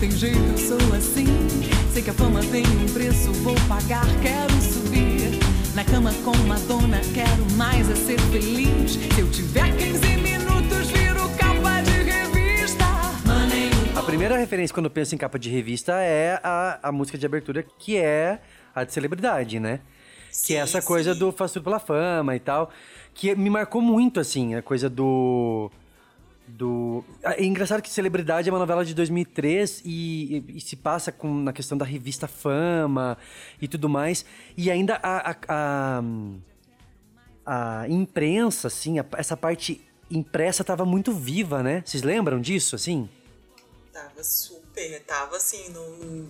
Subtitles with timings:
[0.00, 1.26] tem jeito, eu sou assim.
[1.92, 5.38] Sei que a fama tem um preço, vou pagar, quero subir.
[5.74, 8.92] Na cama com uma dona, quero mais é ser feliz.
[8.92, 12.84] Se eu tiver 15 minutos, viro capa de revista.
[13.98, 17.24] A primeira referência quando eu penso em capa de revista é a, a música de
[17.24, 18.40] abertura, que é
[18.74, 19.80] a de celebridade, né?
[20.44, 22.70] que é essa coisa do Faz Tudo Pela Fama e tal.
[23.14, 25.70] Que me marcou muito, assim, a coisa do.
[26.48, 27.04] Do...
[27.22, 31.32] É engraçado que Celebridade é uma novela de 2003 e, e, e se passa com,
[31.34, 33.18] na questão da revista Fama
[33.60, 34.24] e tudo mais.
[34.56, 36.02] E ainda a, a, a,
[37.46, 41.82] a imprensa, assim, a, essa parte impressa tava muito viva, né?
[41.84, 43.08] Vocês lembram disso, assim?
[43.92, 46.28] Tava super, tava assim, no...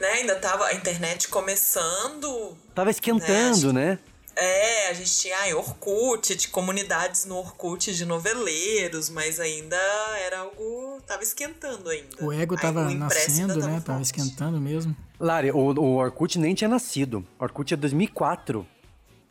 [0.00, 0.08] Né?
[0.14, 2.56] Ainda tava a internet começando.
[2.74, 3.92] Tava esquentando, né?
[3.92, 3.98] né?
[4.38, 9.78] É, a gente tinha ai, Orkut, de comunidades no Orkut de noveleiros, mas ainda
[10.26, 11.00] era algo.
[11.06, 12.22] tava esquentando ainda.
[12.22, 13.82] O ego tava Aí, o nascendo, tava né?
[13.82, 14.94] Tava esquentando mesmo.
[15.18, 17.26] Lari, o, o Orkut nem tinha nascido.
[17.38, 18.66] Orkut é 2004.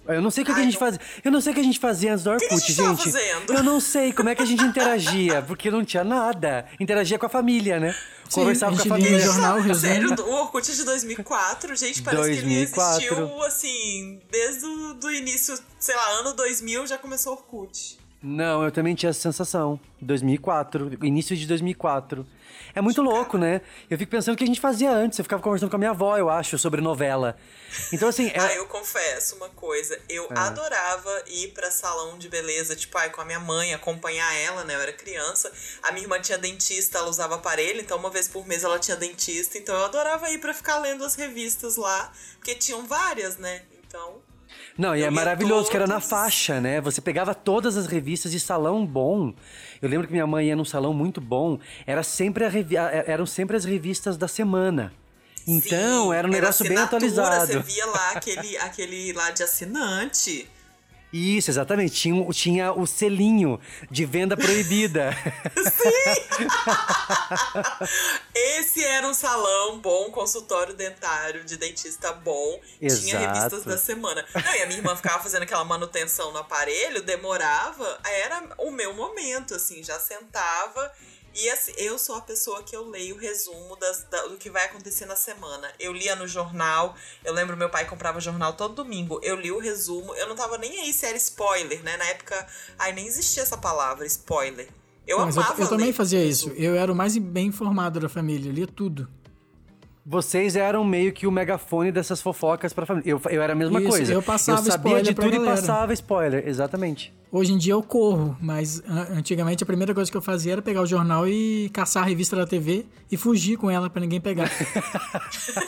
[0.08, 1.00] Eu não sei o que, que, a gente fazia.
[1.24, 3.04] Eu não sei o que a gente fazia antes do Orkut, que que gente.
[3.04, 3.54] Fazendo?
[3.54, 6.66] Eu não sei como é que a gente interagia, porque não tinha nada.
[6.80, 7.96] Interagia com a família, né?
[8.30, 9.20] Sim, Conversava a com a família.
[9.20, 13.00] jornal, Sério, o Orkut é de 2004, gente, parece 2004.
[13.00, 17.36] que ele existiu, assim, desde o do início, sei lá, ano 2000 já começou o
[17.36, 17.98] Orkut.
[18.22, 19.80] Não, eu também tinha essa sensação.
[20.02, 22.26] 2004, início de 2004.
[22.76, 23.62] É muito louco, né?
[23.90, 25.18] Eu fico pensando o que a gente fazia antes.
[25.18, 27.38] Eu ficava conversando com a minha avó, eu acho, sobre novela.
[27.94, 28.28] Então, assim.
[28.28, 28.38] É...
[28.38, 29.98] ah, eu confesso uma coisa.
[30.10, 30.38] Eu é.
[30.38, 34.76] adorava ir pra salão de beleza, tipo, ai, com a minha mãe, acompanhar ela, né?
[34.76, 35.50] Eu era criança.
[35.84, 38.98] A minha irmã tinha dentista, ela usava aparelho, então uma vez por mês ela tinha
[38.98, 39.58] dentista.
[39.58, 43.64] Então eu adorava ir pra ficar lendo as revistas lá, porque tinham várias, né?
[43.88, 44.22] Então.
[44.78, 46.82] Não, e é maravilhoso que era na faixa, né?
[46.82, 49.34] Você pegava todas as revistas de salão bom.
[49.82, 52.76] Eu lembro que minha mãe ia num salão muito bom, era sempre a revi...
[52.76, 54.92] eram sempre as revistas da semana.
[55.48, 57.54] Então, Sim, era um negócio bem atualizado.
[57.54, 60.50] Você via lá aquele, aquele lá de assinante.
[61.12, 61.96] Isso, exatamente.
[61.96, 65.12] Tinha, tinha o selinho de venda proibida.
[65.56, 66.48] Sim!
[68.36, 72.60] Esse era um salão bom, consultório dentário de dentista bom.
[72.82, 73.04] Exato.
[73.04, 74.26] Tinha revistas da semana.
[74.34, 78.00] Não, e a minha irmã ficava fazendo aquela manutenção no aparelho, demorava.
[78.06, 80.92] Era o meu momento, assim, já sentava
[81.36, 84.50] e assim, eu sou a pessoa que eu leio o resumo das, da, do que
[84.50, 85.70] vai acontecer na semana.
[85.78, 89.20] Eu lia no jornal, eu lembro meu pai comprava jornal todo domingo.
[89.22, 91.98] Eu li o resumo, eu não tava nem aí se era spoiler, né?
[91.98, 92.48] Na época,
[92.80, 94.70] ai, nem existia essa palavra, spoiler.
[95.06, 96.50] Eu Mas amava eu, eu também fazia isso.
[96.52, 99.08] Eu era o mais bem informado da família, eu lia tudo.
[100.08, 103.10] Vocês eram meio que o megafone dessas fofocas pra família.
[103.10, 104.14] Eu, eu era a mesma Isso, coisa.
[104.14, 107.12] eu passava Eu sabia spoiler de tudo e passava spoiler, exatamente.
[107.32, 110.62] Hoje em dia eu corro, mas an- antigamente a primeira coisa que eu fazia era
[110.62, 114.22] pegar o jornal e caçar a revista da TV e fugir com ela pra ninguém
[114.22, 114.48] pegar.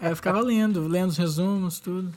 [0.00, 2.12] Aí eu ficava lendo, lendo os resumos, tudo.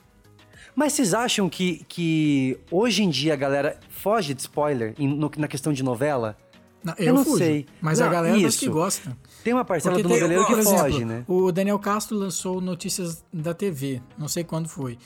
[0.75, 5.31] Mas vocês acham que, que hoje em dia a galera foge de spoiler em- no-
[5.37, 6.37] na questão de novela?
[6.83, 7.65] Não, Eu eu, não fujo, sei.
[7.81, 8.59] Mas Não, a galera isso.
[8.59, 9.15] que gosta.
[9.43, 11.25] Tem uma parcela Porque do noveleiro que exemplo, foge, né?
[11.27, 14.97] O Daniel Castro lançou notícias da TV, não sei quando foi.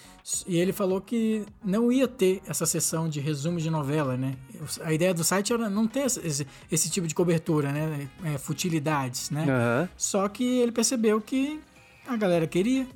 [0.45, 4.35] E ele falou que não ia ter essa sessão de resumo de novela, né?
[4.83, 8.07] A ideia do site era não ter esse, esse tipo de cobertura, né?
[8.23, 9.45] É, futilidades, né?
[9.49, 9.89] Aham.
[9.97, 11.59] Só que ele percebeu que
[12.07, 12.87] a galera queria.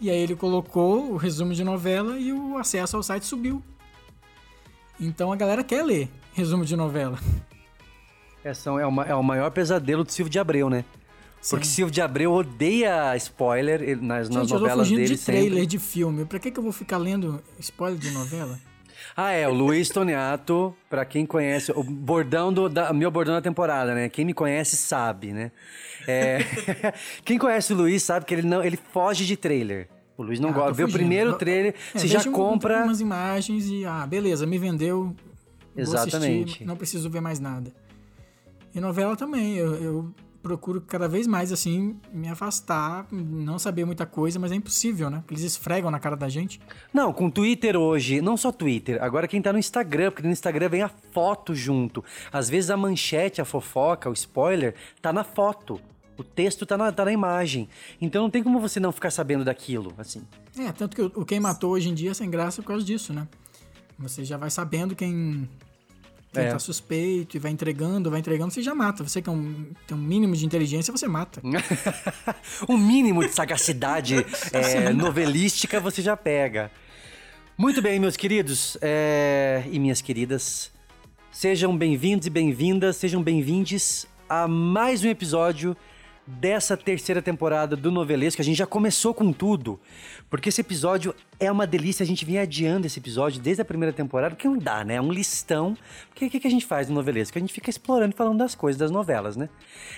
[0.00, 3.62] E aí ele colocou o resumo de novela e o acesso ao site subiu.
[5.00, 7.18] Então a galera quer ler resumo de novela.
[8.44, 10.84] Essa é, uma, é o maior pesadelo do Silvio de Abreu, né?
[11.50, 11.72] Porque Sim.
[11.72, 15.50] Silvio de Abreu odeia spoiler nas, nas Gente, eu tô novelas fugindo dele de trailer
[15.52, 15.66] sempre.
[15.66, 16.24] de filme.
[16.24, 18.58] Pra que, que eu vou ficar lendo spoiler de novela?
[19.16, 23.40] Ah, é, o Luiz Toniato, pra quem conhece, o bordão do da, meu bordão da
[23.40, 24.08] temporada, né?
[24.08, 25.50] Quem me conhece sabe, né?
[26.06, 26.38] É,
[27.24, 29.88] quem conhece o Luiz sabe que ele não, ele foge de trailer.
[30.16, 30.72] O Luiz não Ah, gosta.
[30.72, 32.84] Vê o primeiro Eu- trailer, É, você já compra.
[32.84, 35.14] umas imagens e, ah, beleza, me vendeu.
[35.76, 36.44] Exatamente.
[36.50, 37.72] assistir, não preciso ver mais nada.
[38.74, 44.06] E novela também, eu, eu procuro cada vez mais, assim, me afastar, não saber muita
[44.06, 45.18] coisa, mas é impossível, né?
[45.18, 46.60] Porque eles esfregam na cara da gente.
[46.92, 50.68] Não, com Twitter hoje, não só Twitter, agora quem tá no Instagram, porque no Instagram
[50.68, 52.04] vem a foto junto.
[52.32, 55.80] Às vezes a manchete, a fofoca, o spoiler, tá na foto.
[56.16, 57.68] O texto tá na, tá na imagem.
[58.00, 60.22] Então não tem como você não ficar sabendo daquilo, assim.
[60.58, 62.84] É, tanto que o, o Quem Matou hoje em dia é sem graça por causa
[62.84, 63.28] disso, né?
[63.98, 65.48] Você já vai sabendo quem,
[66.32, 66.50] quem É.
[66.50, 69.02] tá suspeito e vai entregando, vai entregando, você já mata.
[69.02, 71.40] Você que é um, tem um mínimo de inteligência, você mata.
[72.68, 74.16] um mínimo de sagacidade
[74.52, 76.70] é, novelística você já pega.
[77.56, 80.70] Muito bem, meus queridos é, e minhas queridas.
[81.32, 85.76] Sejam bem-vindos e bem-vindas, sejam bem-vindes a mais um episódio
[86.28, 88.42] dessa terceira temporada do Novelesco.
[88.42, 89.80] A gente já começou com tudo,
[90.28, 92.04] porque esse episódio é uma delícia.
[92.04, 94.96] A gente vinha adiando esse episódio desde a primeira temporada, porque não dá, né?
[94.96, 95.76] É um listão.
[96.10, 97.38] Porque o que, que a gente faz no Novelesco?
[97.38, 99.48] A gente fica explorando e falando das coisas, das novelas, né?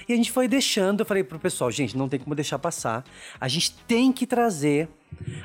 [0.08, 3.04] E a gente foi deixando, eu falei pro pessoal, gente, não tem como deixar passar.
[3.40, 4.88] A gente tem que trazer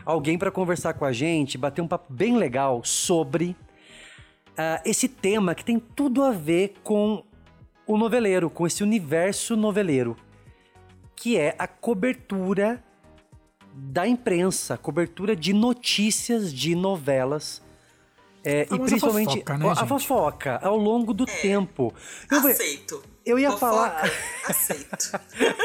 [0.05, 3.55] alguém para conversar com a gente, bater um papo bem legal sobre
[4.51, 7.23] uh, esse tema que tem tudo a ver com
[7.87, 10.15] o noveleiro, com esse universo noveleiro
[11.15, 12.83] que é a cobertura
[13.73, 17.61] da imprensa, cobertura de notícias de novelas.
[18.43, 19.87] É, e principalmente fofoca, né, a gente?
[19.87, 21.41] fofoca ao longo do É.
[21.41, 21.93] tempo.
[22.31, 23.03] Eu, Aceito.
[23.25, 24.11] Eu ia Fofoca, falar
[24.47, 25.11] Aceito.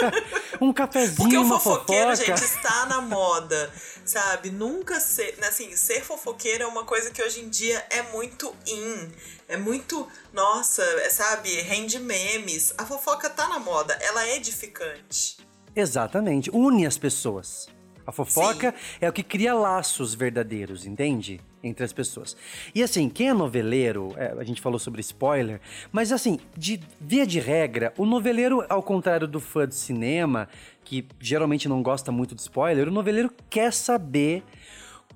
[0.60, 2.36] um cafezinho, Porque o fofoqueiro, fofoca.
[2.36, 3.70] gente, está na moda,
[4.04, 4.50] sabe?
[4.50, 5.38] Nunca ser.
[5.46, 9.12] Assim, ser fofoqueiro é uma coisa que hoje em dia é muito in.
[9.46, 10.08] É muito.
[10.32, 11.50] Nossa, é, sabe?
[11.60, 12.72] Rende memes.
[12.78, 15.38] A fofoca tá na moda, ela é edificante.
[15.76, 17.68] Exatamente, une as pessoas.
[18.06, 21.41] A fofoca é o que cria laços verdadeiros, entende?
[21.62, 22.37] Entre as pessoas.
[22.75, 25.61] E assim, quem é noveleiro, é, a gente falou sobre spoiler,
[25.93, 30.49] mas assim, de via de regra, o noveleiro, ao contrário do fã de cinema,
[30.85, 34.43] que geralmente não gosta muito de spoiler, o noveleiro quer saber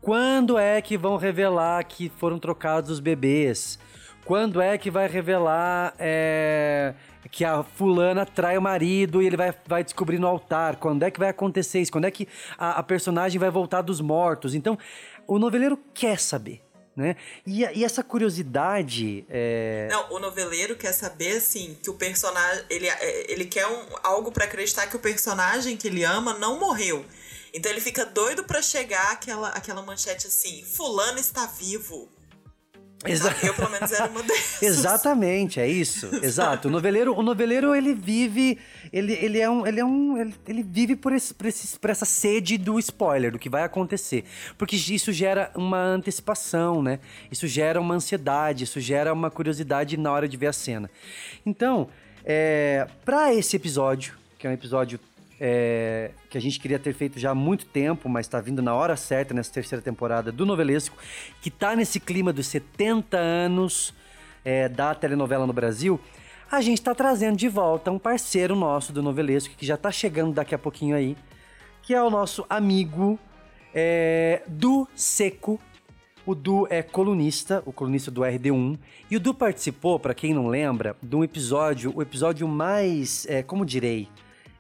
[0.01, 3.79] quando é que vão revelar que foram trocados os bebês.
[4.25, 6.95] Quando é que vai revelar é,
[7.31, 10.77] que a fulana trai o marido e ele vai, vai descobrir no altar?
[10.77, 11.93] Quando é que vai acontecer isso?
[11.93, 12.29] Quando é que
[12.59, 14.55] a, a personagem vai voltar dos mortos?
[14.55, 14.79] Então,
[15.27, 16.63] o noveleiro quer saber,
[16.97, 17.17] né?
[17.47, 19.25] E, e essa curiosidade...
[19.29, 22.65] é, Não, o noveleiro quer saber, assim, que o personagem.
[22.69, 26.59] Ele, é, ele quer um, algo pra acreditar que o personagem que ele ama não
[26.59, 27.05] morreu.
[27.55, 32.09] Então ele fica doido pra chegar aquela, aquela manchete assim: Fulano está vivo.
[33.05, 33.35] Exa-?
[33.43, 34.63] Eu, pelo menos, era uma dessas.
[34.63, 36.09] Exatamente, é isso.
[36.23, 36.69] Exato.
[36.69, 38.59] O noveleiro, o noveleiro ele vive,
[38.93, 41.91] ele, ele é um, ele é um, ele, ele vive por, esse, por, esse, por
[41.91, 44.25] essa sede do spoiler, do que vai acontecer,
[44.57, 46.99] porque isso gera uma antecipação, né?
[47.31, 50.91] Isso gera uma ansiedade, isso gera uma curiosidade na hora de ver a cena.
[51.45, 51.89] Então,
[52.25, 54.99] é, para esse episódio, que é um episódio
[55.47, 58.75] é, que a gente queria ter feito já há muito tempo, mas tá vindo na
[58.75, 60.97] hora certa nessa terceira temporada do Novelesco,
[61.43, 63.93] que tá nesse clima dos 70 anos
[64.43, 66.01] é, da telenovela no Brasil,
[66.51, 70.33] a gente tá trazendo de volta um parceiro nosso do Novelesco, que já tá chegando
[70.33, 71.15] daqui a pouquinho aí,
[71.83, 73.19] que é o nosso amigo
[73.75, 75.61] é, Du Seco.
[76.25, 78.79] O Du é colunista, o colunista do RD1.
[79.11, 83.43] E o Du participou, pra quem não lembra, de um episódio, o episódio mais, é,
[83.43, 84.09] como direi,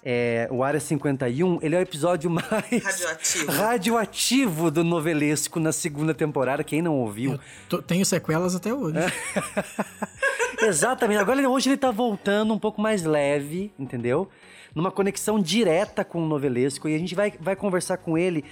[0.06, 2.44] é, o Área 51, ele é o episódio mais
[2.84, 3.52] Radioativo.
[3.52, 6.62] radioativo do novelesco na segunda temporada.
[6.62, 8.98] Quem não ouviu, tô- tenho sequelas até hoje.
[10.62, 11.18] Exatamente.
[11.20, 14.28] Agora hoje ele tá voltando um pouco mais leve, entendeu?
[14.74, 16.88] Numa conexão direta com o novelesco.
[16.88, 18.44] E a gente vai, vai conversar com ele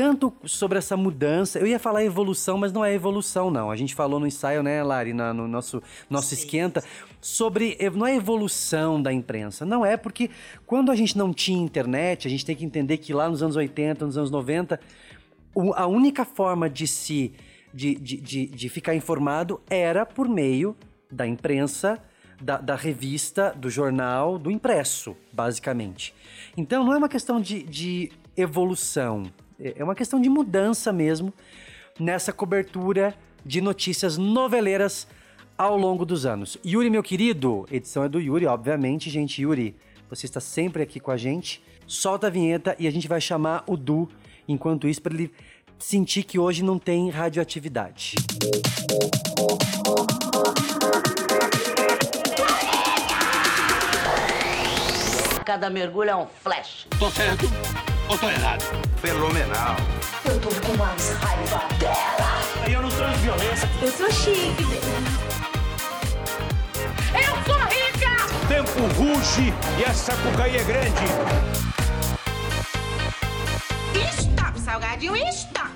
[0.00, 1.58] tanto sobre essa mudança.
[1.58, 3.70] Eu ia falar evolução, mas não é evolução, não.
[3.70, 6.36] A gente falou no ensaio, né, Lari, na- no nosso, nosso Sim.
[6.36, 6.82] esquenta,
[7.20, 7.76] sobre.
[7.94, 9.66] Não é evolução da imprensa.
[9.66, 10.30] Não é, porque
[10.64, 13.56] quando a gente não tinha internet, a gente tem que entender que lá nos anos
[13.56, 14.80] 80, nos anos 90,
[15.54, 17.34] o- a única forma de se
[17.74, 20.74] de, de, de, de ficar informado era por meio
[21.12, 21.98] da imprensa,
[22.40, 26.14] da, da revista, do jornal, do impresso, basicamente.
[26.56, 29.24] Então não é uma questão de, de evolução,
[29.60, 31.32] é é uma questão de mudança mesmo
[31.98, 33.14] nessa cobertura
[33.44, 35.06] de notícias noveleiras
[35.56, 36.56] ao longo dos anos.
[36.64, 39.42] Yuri, meu querido, edição é do Yuri, obviamente, gente.
[39.42, 39.76] Yuri,
[40.08, 41.62] você está sempre aqui com a gente.
[41.86, 44.08] Solta a vinheta e a gente vai chamar o Du
[44.48, 45.30] enquanto isso para ele
[45.78, 48.14] sentir que hoje não tem radioatividade.
[55.44, 56.86] Cada mergulho é um flash.
[56.98, 57.46] Tô certo
[58.10, 58.62] ou tô errado?
[58.96, 59.76] Fenomenal.
[60.24, 62.40] Eu tô com mais raiva dela.
[63.80, 64.64] Eu sou chique.
[67.14, 68.16] Eu sou rica!
[68.48, 71.04] Tempo ruge e essa cucaí é grande.
[73.94, 75.70] Está, salgadinho, está!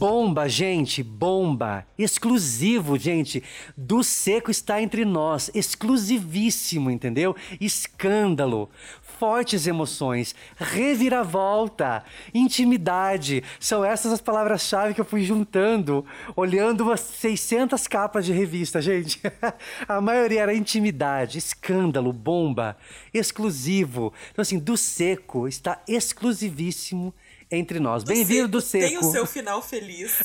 [0.00, 1.86] Bomba, gente, bomba.
[1.98, 3.42] Exclusivo, gente.
[3.76, 5.50] Do Seco está entre nós.
[5.54, 7.36] Exclusivíssimo, entendeu?
[7.60, 8.70] Escândalo.
[9.18, 12.02] Fortes emoções, reviravolta,
[12.32, 13.44] intimidade.
[13.60, 16.02] São essas as palavras-chave que eu fui juntando,
[16.34, 19.20] olhando umas 600 capas de revista, gente.
[19.86, 22.74] A maioria era intimidade, escândalo, bomba,
[23.12, 24.14] exclusivo.
[24.30, 27.12] Então, assim, do Seco está exclusivíssimo
[27.50, 28.04] entre nós.
[28.04, 28.86] Bem-vindo do seco.
[28.86, 30.18] Tem o seu final feliz.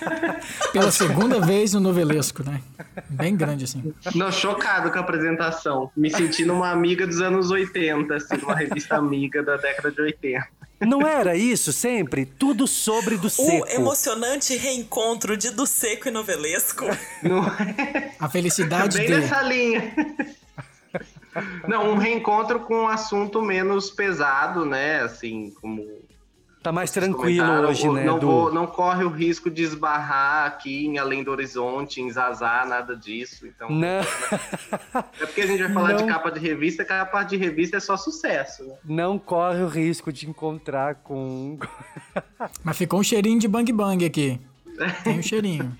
[0.72, 2.60] Pela segunda vez no novelesco, né?
[3.10, 3.92] Bem grande, assim.
[4.14, 5.90] Não, chocado com a apresentação.
[5.96, 10.48] Me sentindo uma amiga dos anos 80, assim, uma revista amiga da década de 80.
[10.80, 12.26] Não era isso sempre?
[12.26, 13.66] Tudo sobre do O seco.
[13.68, 16.84] emocionante reencontro de do seco e novelesco.
[17.22, 17.44] Não
[18.18, 19.20] A felicidade Bem dele.
[19.20, 19.94] nessa linha.
[21.68, 25.00] Não, um reencontro com um assunto menos pesado, né?
[25.02, 25.84] Assim, como
[26.64, 28.04] Tá mais tranquilo hoje, né?
[28.04, 28.26] Não, Du?
[28.26, 32.96] vou- não corre o risco de esbarrar aqui em Além do Horizonte, em Zazá, nada
[32.96, 33.46] disso.
[33.46, 35.96] Então, Não, é porque a gente vai falar Não.
[35.98, 38.76] de capa de revista, capa de revista é só sucesso, né?
[38.82, 41.58] não corre o risco de encontrar com.
[42.64, 44.40] Mas ficou um cheirinho de bang bang aqui.
[45.04, 45.76] Tem um cheirinho.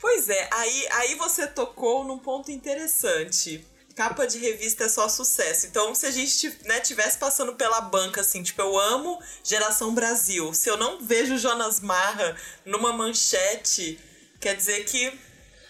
[0.00, 3.62] Pois é, aí, aí você tocou num ponto interessante.
[3.94, 5.66] Capa de revista é só sucesso.
[5.66, 10.52] Então, se a gente né, tivesse passando pela banca, assim, tipo, eu amo Geração Brasil.
[10.54, 12.34] Se eu não vejo Jonas Marra
[12.64, 13.98] numa manchete,
[14.40, 15.12] quer dizer que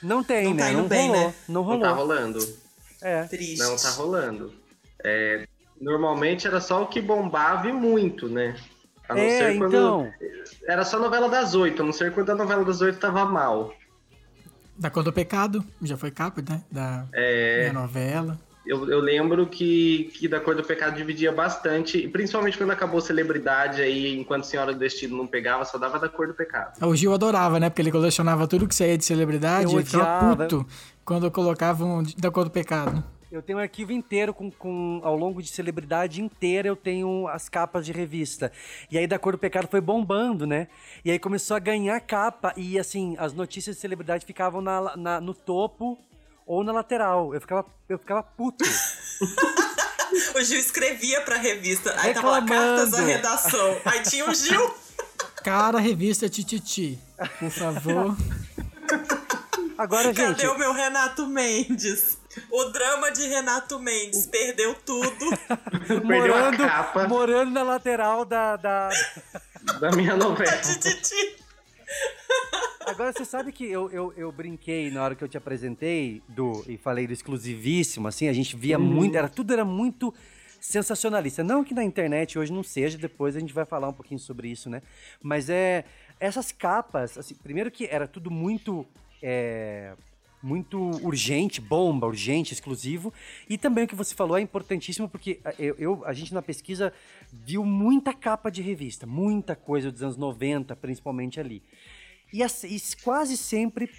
[0.02, 0.62] Não tem, Não né?
[0.64, 1.26] tá indo não bem, rolou.
[1.28, 1.34] né?
[1.48, 1.80] Não Não rolou.
[1.82, 2.58] tá rolando.
[3.00, 3.24] É.
[3.24, 3.58] triste.
[3.58, 4.54] Não tá rolando.
[5.04, 5.46] É,
[5.80, 8.56] normalmente era só o que bombava e muito, né?
[9.08, 9.74] A não É, ser quando.
[9.76, 10.12] então.
[10.68, 13.74] Era só novela das oito, a não ser quando a novela das oito tava mal.
[14.82, 16.60] Da Cor do Pecado, já foi capa, né?
[16.68, 17.68] Da, É.
[17.68, 18.36] da novela.
[18.66, 23.00] Eu, eu lembro que, que da Cor do Pecado dividia bastante, e principalmente quando acabou
[23.00, 26.84] Celebridade aí, enquanto Senhora do Destino não pegava, só dava da Cor do Pecado.
[26.84, 27.70] O Gil adorava, né?
[27.70, 30.66] Porque ele colecionava tudo que saía de celebridade Eu e ficava puto
[31.04, 33.04] quando colocavam da Cor do Pecado.
[33.32, 37.48] Eu tenho um arquivo inteiro com, com ao longo de celebridade inteira eu tenho as
[37.48, 38.52] capas de revista.
[38.90, 40.68] E aí da cor do pecado foi bombando, né?
[41.02, 45.18] E aí começou a ganhar capa e assim, as notícias de celebridade ficavam na, na-
[45.20, 45.98] no topo
[46.46, 47.32] ou na lateral.
[47.34, 48.64] Eu ficava eu ficava puto.
[50.36, 51.90] O Gil escrevia pra revista.
[51.98, 52.48] Aí tava Reclamando.
[52.52, 53.80] cartas à redação.
[53.82, 54.74] Aí tinha o Gil.
[55.42, 56.98] Cara, revista Tititi.
[57.38, 58.14] Por favor.
[59.78, 62.18] Agora, gente, Cadê o meu Renato Mendes?
[62.50, 65.26] O drama de Renato Mendes perdeu tudo.
[66.04, 66.62] Morando,
[67.08, 68.90] morando na lateral da, da...
[69.80, 70.52] da minha novela.
[72.86, 76.64] Agora, você sabe que eu, eu, eu brinquei na hora que eu te apresentei do,
[76.66, 80.12] e falei do exclusivíssimo, assim, a gente via muito, era, tudo era muito
[80.60, 81.42] sensacionalista.
[81.42, 84.48] Não que na internet hoje não seja, depois a gente vai falar um pouquinho sobre
[84.48, 84.82] isso, né?
[85.20, 85.84] Mas é,
[86.18, 88.86] essas capas, assim, primeiro que era tudo muito,
[89.22, 89.94] é,
[90.42, 93.12] muito urgente, bomba, urgente, exclusivo,
[93.48, 96.92] e também o que você falou é importantíssimo, porque eu, eu- a gente na pesquisa
[97.32, 101.62] viu muita capa de revista, muita coisa dos anos 90, principalmente ali.
[102.32, 103.90] E, as- e quase sempre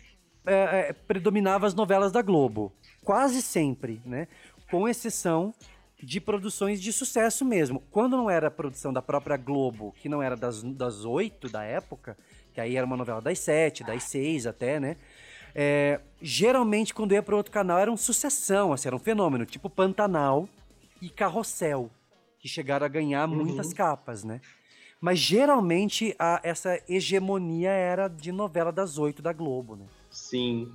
[0.45, 2.73] é, é, predominava as novelas da Globo.
[3.01, 4.27] Quase sempre, né?
[4.69, 5.53] Com exceção
[6.01, 7.81] de produções de sucesso mesmo.
[7.89, 12.17] Quando não era produção da própria Globo, que não era das oito da época,
[12.53, 14.97] que aí era uma novela das sete, das seis até, né?
[15.55, 19.69] É, geralmente, quando ia para outro canal, era um sucessão, assim, era um fenômeno, tipo
[19.69, 20.47] Pantanal
[21.01, 21.91] e Carrossel,
[22.39, 24.41] que chegaram a ganhar muitas capas, né?
[24.99, 29.85] Mas geralmente a- essa hegemonia era de novela das oito da Globo, né?
[30.09, 30.71] Sim.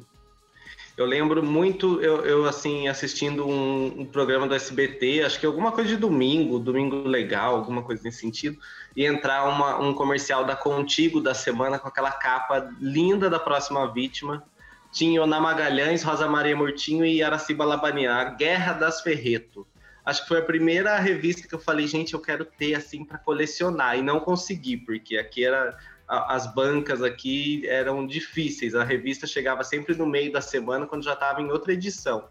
[0.96, 5.70] Eu lembro muito, eu, eu, assim, assistindo um, um programa do SBT, acho que alguma
[5.72, 8.58] coisa de domingo, domingo legal, alguma coisa nesse sentido,
[8.96, 13.86] e entrar uma- um comercial da Contigo da semana com aquela capa linda da próxima
[13.92, 14.42] vítima.
[14.90, 19.66] Tinha Oná Magalhães, Rosa Maria Murtinho e Araciba Labaniar, Guerra das Ferreto.
[20.04, 23.18] Acho que foi a primeira revista que eu falei, gente, eu quero ter assim para
[23.18, 25.76] colecionar e não consegui, porque aqui era
[26.08, 28.74] as bancas aqui eram difíceis.
[28.74, 32.26] A revista chegava sempre no meio da semana, quando já estava em outra edição.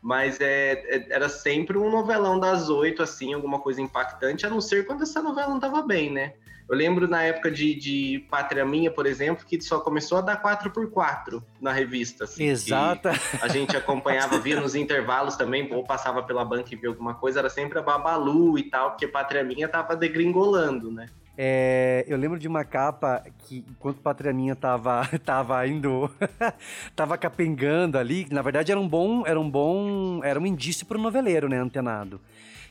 [0.00, 4.60] Mas é, é- era sempre um novelão das oito, assim, alguma coisa impactante, a não
[4.60, 6.34] ser quando essa novela não estava bem, né?
[6.68, 10.42] Eu lembro na época de, de Pátria Minha, por exemplo, que só começou a dar
[10.42, 12.24] 4x4 na revista.
[12.24, 13.12] Assim, Exata.
[13.40, 17.38] A gente acompanhava, via nos intervalos também, ou passava pela banca e via alguma coisa,
[17.38, 21.08] era sempre a Babalu e tal, porque Pátria Minha tava degringolando, né?
[21.38, 26.10] É, eu lembro de uma capa que, enquanto Pátria Minha tava, tava indo.
[26.96, 29.24] tava capengando ali, que na verdade era um bom.
[29.26, 30.24] Era um bom.
[30.24, 32.20] Era um indício pro noveleiro, né, antenado.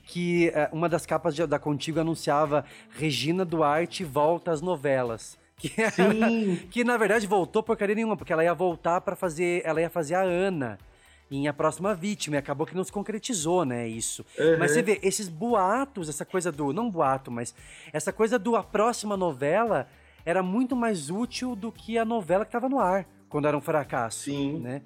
[0.06, 5.38] Que é, uma das capas de- da Contigo anunciava Regina Duarte volta às novelas.
[5.58, 6.68] Que, Sim.
[6.70, 9.62] que na verdade voltou porcaria nenhuma, porque ela ia voltar para fazer.
[9.64, 10.78] Ela ia fazer a Ana
[11.32, 14.26] em A Próxima Vítima, e acabou que não se concretizou, né, isso.
[14.38, 14.58] Uhum.
[14.60, 16.74] Mas você vê, esses boatos, essa coisa do.
[16.74, 17.56] Não boato, mas
[17.94, 19.88] essa coisa do a próxima novela
[20.26, 23.62] era muito mais útil do que a novela que tava no ar, quando era um
[23.62, 24.26] fracasso.
[24.26, 24.60] Sim.
[24.60, 24.82] Né?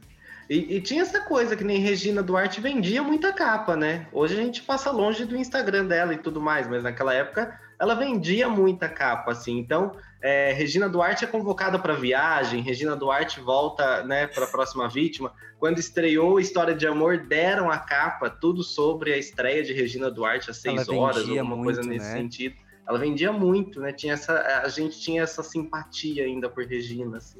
[0.50, 4.08] E, e tinha essa coisa que nem Regina Duarte vendia muita capa, né?
[4.12, 7.94] Hoje a gente passa longe do Instagram dela e tudo mais, mas naquela época ela
[7.94, 9.60] vendia muita capa, assim.
[9.60, 9.92] Então,
[10.22, 15.32] é, Regina Duarte é convocada para viagem, Regina Duarte volta né, para a próxima vítima.
[15.60, 20.50] Quando estreou História de Amor, deram a capa, tudo sobre a estreia de Regina Duarte
[20.50, 22.18] às seis horas, alguma muito, coisa nesse né?
[22.18, 22.56] sentido.
[22.88, 23.94] Ela vendia muito, né?
[23.94, 27.40] Tinha essa, a gente tinha essa simpatia ainda por Regina, assim.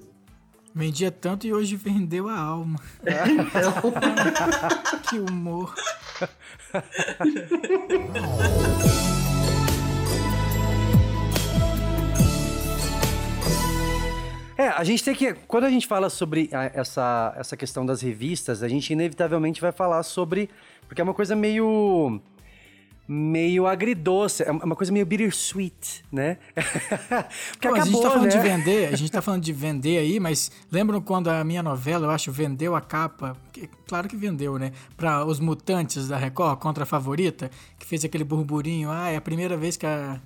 [0.74, 2.80] Vendia tanto e hoje vendeu a alma.
[5.10, 5.74] que humor.
[14.60, 15.34] É, a gente tem que.
[15.48, 20.04] Quando a gente fala sobre essa, essa questão das revistas, a gente inevitavelmente vai falar
[20.04, 20.50] sobre.
[20.86, 22.20] Porque é uma coisa meio.
[23.12, 26.38] Meio agridoce, é uma coisa meio bittersweet, né?
[27.52, 28.44] porque Pô, a gente tá acabou, falando de né?
[28.56, 32.12] vender, a gente tá falando de vender aí, mas lembram quando a minha novela, eu
[32.12, 33.36] acho, vendeu a capa?
[33.52, 34.72] Que- claro que vendeu, né?
[34.96, 37.50] Pra Os Mutantes da Record, contra a favorita,
[37.80, 38.92] que fez aquele burburinho.
[38.92, 40.22] Ah, é a primeira vez que a,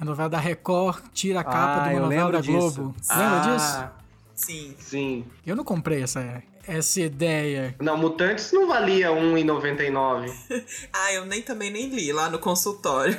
[0.00, 2.52] a novela da Record tira a capa Ah, de uma novela da disso.
[2.52, 2.94] Globo.
[3.08, 4.06] Lembra Ah, disso?
[4.34, 4.74] Sim.
[4.80, 5.24] Sim.
[5.46, 7.74] Eu não comprei essa, essa ideia.
[7.80, 10.32] Não, Mutantes não valia R$1,99.
[10.92, 13.18] Ah, eu nem também nem li lá no consultório.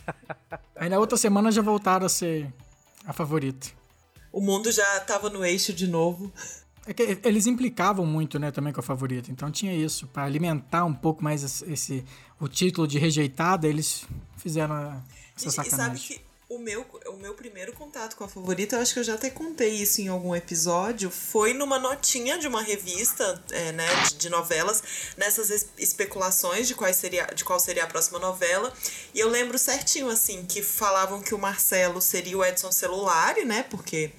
[0.76, 2.52] Aí na outra semana já voltaram a ser
[3.06, 3.68] a favorita.
[4.32, 6.32] o mundo já tava no eixo de novo.
[6.86, 9.30] É que eles implicavam muito, né, também com a favorita.
[9.30, 10.06] Então tinha isso.
[10.08, 12.04] Pra alimentar um pouco mais esse, esse-
[12.38, 14.04] o título de rejeitada, eles
[14.36, 14.74] fizeram
[15.34, 16.18] essa E, e sabe sacanagem.
[16.18, 19.14] que o meu, o meu primeiro contato com a favorita, eu acho que eu já
[19.14, 24.14] até contei isso em algum episódio, foi numa notinha de uma revista é, né, de,
[24.16, 24.82] de novelas,
[25.16, 28.72] nessas es- especulações de, quais seria, de qual seria a próxima novela.
[29.14, 33.62] E eu lembro certinho, assim, que falavam que o Marcelo seria o Edson Celulari, né?
[33.64, 34.12] Porque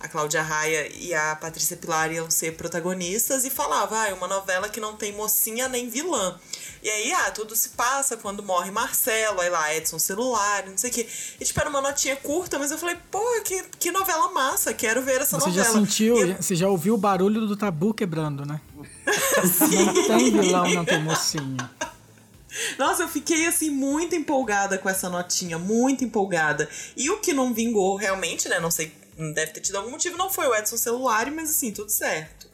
[0.00, 4.26] a Cláudia Raia e a Patrícia Pilar iam ser protagonistas e falava, ah, é uma
[4.26, 6.40] novela que não tem mocinha nem vilã.
[6.82, 10.88] E aí, ah, tudo se passa quando morre Marcelo, aí lá Edson Celular, não sei
[10.88, 11.06] o quê.
[11.38, 15.02] E tipo, era uma notinha curta, mas eu falei, pô, que, que novela massa, quero
[15.02, 15.86] ver essa Você já novela.
[15.86, 18.58] sentiu, E você já ouviu o barulho do tabu quebrando, né?
[19.84, 21.70] Não tem vilão, não tem mocinha.
[22.78, 26.68] Nossa, eu fiquei assim muito empolgada com essa notinha, muito empolgada.
[26.96, 28.58] E o que não vingou realmente, né?
[28.58, 28.92] Não sei,
[29.34, 32.48] deve ter tido algum motivo, não foi o Edson Celular, mas assim, tudo certo.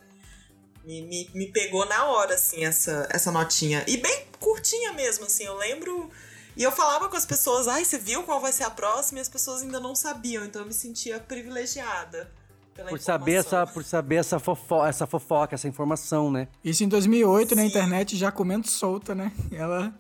[0.85, 3.85] Me, me, me pegou na hora, assim, essa, essa notinha.
[3.88, 6.11] E bem curtinha mesmo, assim, eu lembro.
[6.57, 9.18] E eu falava com as pessoas, ai, você viu qual vai ser a próxima?
[9.18, 12.31] E as pessoas ainda não sabiam, então eu me sentia privilegiada.
[12.74, 16.46] Pela Por saber, essa, por saber essa, fofo essa fofoca, essa informação, né?
[16.62, 17.68] Isso em 2008 na Sim.
[17.68, 19.33] internet já comendo solta, né?
[19.50, 19.94] Ela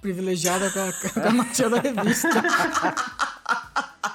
[0.00, 2.28] privilegiada com a, com a notinha da revista.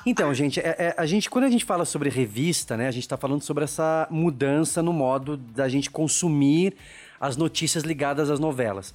[0.05, 3.07] Então, gente, é- é- a gente, quando a gente fala sobre revista, né, a gente
[3.07, 6.75] tá falando sobre essa mudança no modo da gente consumir
[7.19, 8.93] as notícias ligadas às novelas.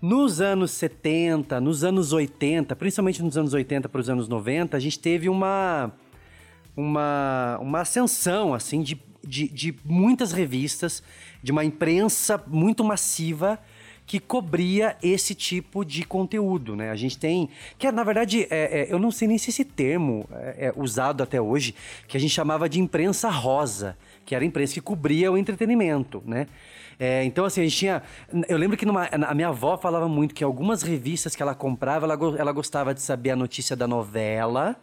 [0.00, 4.80] Nos anos 70, nos anos 80, principalmente nos anos 80 para os anos 90, a
[4.80, 5.92] gente teve uma
[6.76, 11.02] uma, uma ascensão, assim, de, de, de muitas revistas,
[11.42, 13.58] de uma imprensa muito massiva
[14.08, 16.90] que cobria esse tipo de conteúdo, né?
[16.90, 17.50] A gente tem...
[17.78, 21.22] Que, na verdade, é, é, eu não sei nem se esse termo é, é usado
[21.22, 21.74] até hoje,
[22.08, 26.22] que a gente chamava de imprensa rosa, que era a imprensa que cobria o entretenimento,
[26.24, 26.46] né?
[26.98, 28.02] É, então, assim, a gente tinha.
[28.48, 32.06] Eu lembro que numa, a minha avó falava muito que algumas revistas que ela comprava,
[32.06, 34.74] ela, ela gostava de saber a notícia da novela,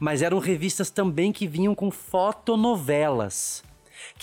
[0.00, 3.62] mas eram revistas também que vinham com fotonovelas.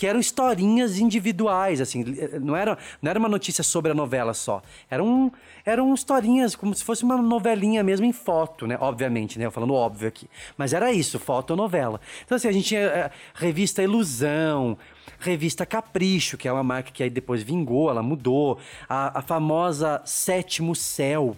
[0.00, 2.02] Que eram historinhas individuais, assim,
[2.40, 4.62] não era, não era uma notícia sobre a novela só.
[4.90, 5.30] Eram,
[5.62, 8.78] eram historinhas como se fosse uma novelinha mesmo em foto, né?
[8.80, 9.44] Obviamente, né?
[9.44, 10.26] Eu falando óbvio aqui.
[10.56, 12.00] Mas era isso, fotonovela.
[12.24, 14.78] Então, assim, a gente tinha eh, revista Ilusão,
[15.18, 18.58] revista Capricho, que é uma marca que aí depois vingou, ela mudou.
[18.88, 21.36] A, a famosa Sétimo Céu.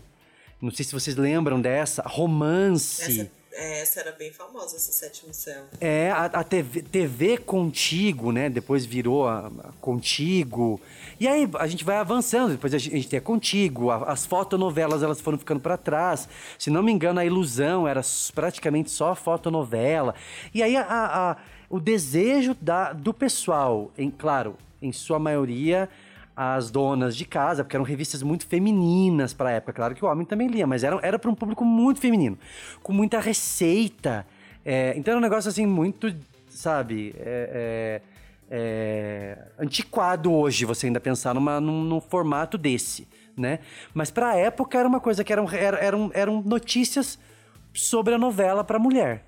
[0.61, 2.05] Não sei se vocês lembram dessa.
[2.07, 3.03] Romance.
[3.03, 5.65] Essa, é, essa era bem famosa, essa Sétimo Céu.
[5.81, 8.49] É, a, a TV, TV Contigo, né?
[8.49, 10.81] Depois virou a, a Contigo.
[11.21, 12.53] E aí a gente vai avançando.
[12.53, 13.91] Depois a gente, a gente tem a Contigo.
[13.91, 16.29] a- as fotonovelas elas foram ficando para trás.
[16.59, 18.01] Se não me engano, a Ilusão era
[18.35, 20.15] praticamente só fotonovela.
[20.55, 21.37] E aí a-
[21.69, 25.89] o desejo da, do pessoal, em, claro, em sua maioria
[26.37, 29.73] as donas de casa, porque eram revistas muito femininas para a época.
[29.73, 32.39] Claro que o homem também lia, mas era, era para um público muito feminino,
[32.83, 34.27] com muita receita.
[34.65, 36.15] É, então era um negócio assim muito,
[36.49, 38.01] sabe, é,
[38.51, 43.59] é, é, antiquado hoje você ainda pensar numa, num, num formato desse, né?
[43.93, 47.19] Mas para a época era uma coisa que eram, eram, eram, eram notícias
[47.75, 49.25] sobre a novela para mulher.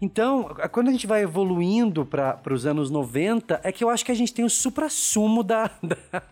[0.00, 4.12] Então, quando a gente vai evoluindo para os anos 90, é que eu acho que
[4.12, 6.22] a gente tem o supra-sumo da, da,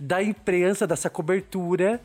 [0.00, 2.00] da imprensa, dessa cobertura,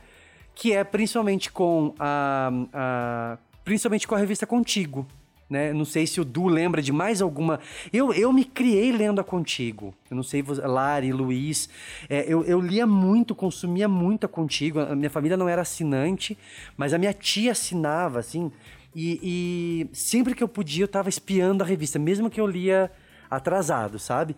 [0.53, 5.05] que é principalmente com a, a principalmente com a revista Contigo.
[5.49, 5.71] Né?
[5.71, 7.59] Não sei se o Du lembra de mais alguma.
[7.93, 9.93] Eu, eu me criei lendo a Contigo.
[10.09, 11.69] Eu não sei, Lari, Luiz.
[12.09, 14.79] É, eu, eu lia muito, consumia muito a Contigo.
[14.79, 16.37] A minha família não era assinante,
[16.75, 18.51] mas a minha tia assinava, assim.
[18.95, 19.19] E,
[19.91, 22.91] e sempre que eu podia, eu tava espiando a revista, mesmo que eu lia
[23.29, 24.35] atrasado, sabe?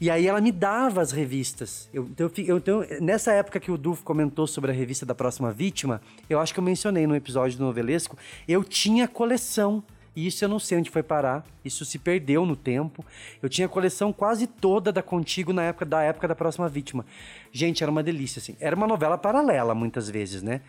[0.00, 1.88] E aí ela me dava as revistas.
[1.94, 5.52] Eu, então, eu, então, nessa época que o Duf comentou sobre a revista da próxima
[5.52, 9.82] vítima, eu acho que eu mencionei no episódio do Novelesco, eu tinha coleção.
[10.14, 11.46] E isso eu não sei onde foi parar.
[11.64, 13.04] Isso se perdeu no tempo.
[13.40, 17.06] Eu tinha coleção quase toda da Contigo na época da época da próxima vítima.
[17.52, 18.56] Gente, era uma delícia, assim.
[18.58, 20.60] Era uma novela paralela, muitas vezes, né?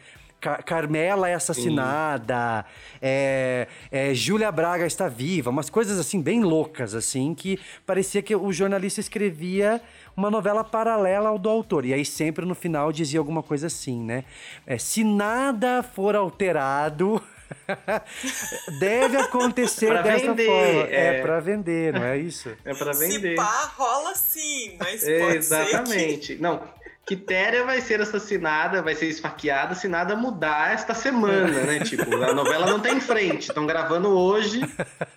[0.43, 2.65] Car- Carmela é assassinada,
[3.01, 8.35] é, é, Júlia Braga está viva, umas coisas assim bem loucas, assim, que parecia que
[8.35, 9.79] o jornalista escrevia
[10.17, 11.85] uma novela paralela ao do autor.
[11.85, 14.25] E aí sempre no final dizia alguma coisa assim, né?
[14.67, 17.23] É, se nada for alterado.
[18.79, 20.87] Deve acontecer Pra dessa vender, forma.
[20.89, 21.21] É, é.
[21.21, 22.49] pra vender, não é isso?
[22.65, 23.35] É pra Se vender.
[23.35, 26.35] pá, rola sim, mas pode Exatamente.
[26.35, 26.61] Não,
[27.05, 31.79] Quitéria vai ser assassinada, vai ser esfaqueada se nada mudar esta semana, né?
[31.81, 33.49] Tipo, a novela não tem frente.
[33.49, 34.61] Estão gravando hoje,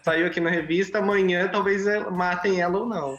[0.02, 3.16] saiu aqui na revista, amanhã talvez ela- matem ela ou não.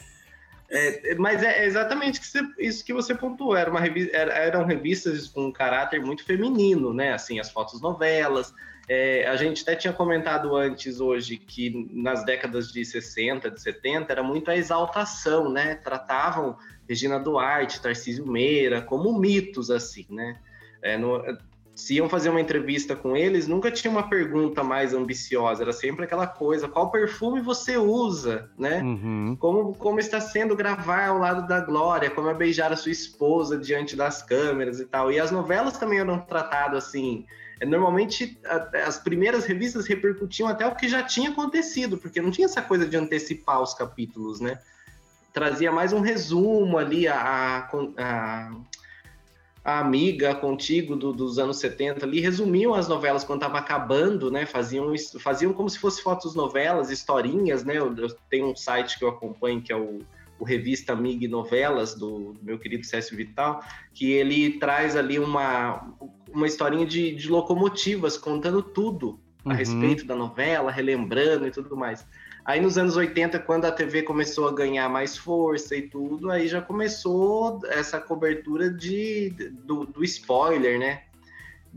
[0.69, 2.19] É, mas é exatamente
[2.60, 3.56] isso que você pontuou.
[3.56, 7.13] Era uma revi- era- eram revistas com um caráter muito feminino, né?
[7.13, 8.53] Assim, as fotos novelas.
[8.89, 14.12] É, a gente até tinha comentado antes hoje que nas décadas de 60, de 70,
[14.12, 15.75] era muito a exaltação, né?
[15.75, 20.38] Tratavam Regina Duarte, Tarcísio Meira como mitos, assim, né?
[20.82, 21.21] É, no-
[21.76, 26.06] se iam fazer uma entrevista com eles, nunca tinha uma pergunta mais ambiciosa, era sempre
[26.06, 28.82] aquela coisa: qual perfume você usa, né?
[28.82, 29.38] Uhum.
[29.39, 33.60] Como, como está sendo gravar ao lado da Glória, como é beijar a sua esposa
[33.60, 35.12] diante das câmeras e tal.
[35.12, 37.28] E as novelas também eram tratadas assim.
[37.60, 38.39] é, Normalmente,
[38.84, 42.88] as primeiras revistas repercutiam até o que já tinha acontecido, porque não tinha essa coisa
[42.88, 44.58] de antecipar os capítulos, né?
[45.38, 48.52] Trazia mais um resumo ali, a, a,
[49.63, 54.47] a- amiga contigo do- dos anos 70 ali resumiam as novelas quando estava acabando, né?
[54.47, 57.78] Faziam, faziam como se fosse fotos novelas, historinhas, né?
[57.78, 60.00] Eu, eu tenho um site que eu acompanho que é o,
[60.39, 63.62] o Revista Mig Novelas, do, do meu querido Cécio Vital,
[63.93, 65.88] que ele traz ali uma,
[66.34, 69.56] uma historinha de, de locomotivas contando tudo a Uhum.
[69.56, 72.04] respeito da novela, relembrando e tudo mais.
[72.47, 76.47] Aí nos anos 80, quando a TV começou a ganhar mais força e tudo, aí
[76.47, 79.31] já começou essa cobertura de,
[79.65, 81.03] do, do spoiler, né?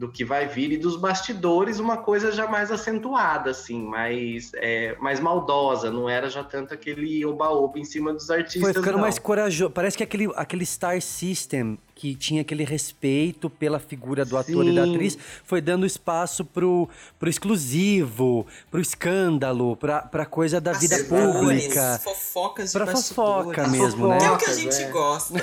[0.00, 4.96] Do que vai vir e dos bastidores, uma coisa já mais acentuada, assim, mais, é,
[4.98, 8.62] mais maldosa, não era já tanto aquele oba-oba em cima dos artistas.
[8.62, 9.00] Foi ficando não.
[9.02, 9.70] mais corajoso.
[9.70, 14.74] Parece que aquele, aquele Star System que tinha aquele respeito pela figura do ator e
[14.74, 20.96] da atriz foi dando espaço pro, pro exclusivo, pro escândalo, pra, pra coisa da vida
[20.96, 22.00] Bastidores, pública.
[22.02, 23.44] Fofocas de Pra bastidores.
[23.44, 24.18] fofoca mesmo, né?
[24.18, 24.88] Que é o que a gente é.
[24.88, 25.34] gosta.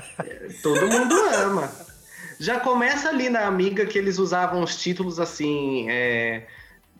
[0.62, 1.87] Todo mundo ama.
[2.38, 6.46] Já começa ali na Amiga que eles usavam os títulos assim: é,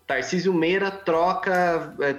[0.07, 1.95] Tarcísio Meira troca.
[2.01, 2.17] é,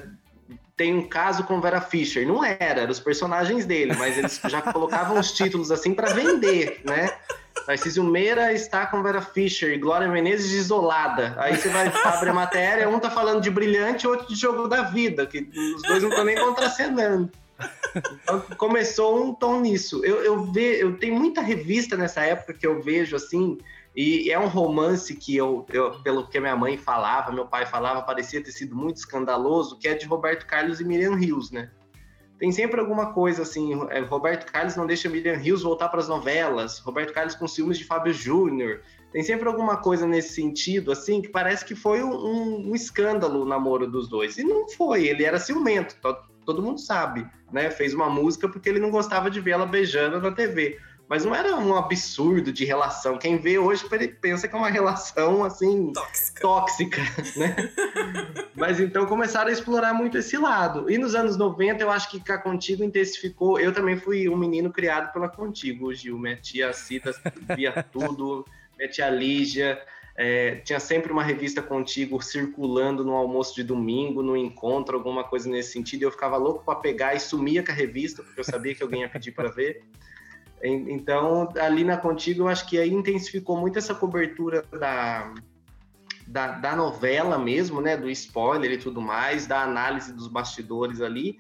[0.78, 2.26] tem um caso com Vera Fischer.
[2.26, 6.80] Não era, eram os personagens dele, mas eles já colocavam os títulos assim para vender,
[6.86, 7.10] né?
[7.66, 11.36] Tarcísio Meira está com Vera Fischer e Glória Menezes isolada.
[11.38, 14.84] Aí você vai abre a matéria, um tá falando de brilhante, outro de jogo da
[14.84, 17.30] vida, que os dois não estão nem contracenando.
[18.58, 20.04] Começou um tom nisso.
[20.06, 23.58] Eu, eu, ve, eu tenho muita revista nessa época que eu vejo assim,
[23.96, 28.02] e é um romance que eu, eu, pelo que minha mãe falava, meu pai falava,
[28.02, 31.72] parecia ter sido muito escandaloso, que é de Roberto Carlos e Miriam Rios, né?
[32.38, 36.08] Tem sempre alguma coisa assim, é, Roberto Carlos não deixa Miriam Rios voltar para as
[36.08, 38.82] novelas, Roberto Carlos com ciúmes de Fábio Júnior.
[39.12, 43.42] Tem sempre alguma coisa nesse sentido, assim, que parece que foi um, um, um escândalo
[43.42, 44.38] o namoro dos dois.
[44.38, 46.16] E não foi, ele era ciumento, to-
[46.50, 47.70] todo mundo sabe, né?
[47.70, 50.80] Fez uma música porque ele não gostava de ver ela beijando na TV.
[51.08, 53.18] Mas não era um absurdo de relação.
[53.18, 53.84] Quem vê hoje
[54.22, 56.42] pensa que é uma relação, assim, Tóxica.
[56.42, 57.02] tóxica,
[57.36, 57.56] né?
[58.56, 60.90] Mas então começaram a explorar muito esse lado.
[60.90, 63.60] E nos anos 90, eu acho que a Contigo intensificou.
[63.60, 66.18] Eu também fui um menino criado pela Contigo, Gil.
[66.18, 67.12] Minha tia Cita
[67.56, 68.46] via tudo,
[68.78, 69.80] minha tia Lígia.
[70.22, 75.50] É, tinha sempre uma revista Contigo circulando no almoço de domingo, no encontro, alguma coisa
[75.50, 76.04] nesse sentido.
[76.04, 79.00] Eu ficava louco para pegar e sumia com a revista, porque eu sabia que alguém
[79.04, 79.82] ia pedir para ver.
[80.62, 85.34] En- Então, ali na Contigo, eu acho que aí intensificou muito essa cobertura da,
[86.28, 87.96] da, da novela mesmo, né?
[87.96, 91.38] Do spoiler e tudo mais, da análise dos bastidores ali.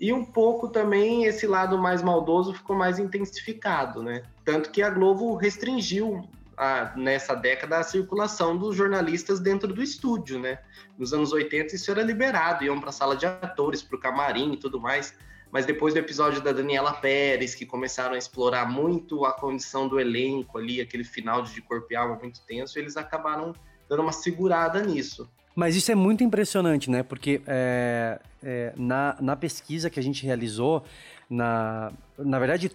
[0.00, 4.22] E um pouco também esse lado mais maldoso ficou mais intensificado, né?
[4.42, 6.26] Tanto que a Globo restringiu
[6.62, 10.58] a- nessa década a circulação dos jornalistas dentro do estúdio, né?
[10.96, 14.52] Nos anos 80 isso era liberado, iam para a sala de atores, para o camarim
[14.52, 15.14] e tudo mais.
[15.50, 20.00] Mas depois do episódio da Daniela Pérez, que começaram a explorar muito a condição do
[20.00, 23.52] elenco ali, aquele final de corpo e alma muito tenso, eles acabaram
[23.88, 25.28] dando uma segurada nisso.
[25.54, 27.02] Mas isso é muito impressionante, né?
[27.02, 30.82] Porque é, é, na, na pesquisa que a gente realizou,
[31.28, 32.72] na, na verdade,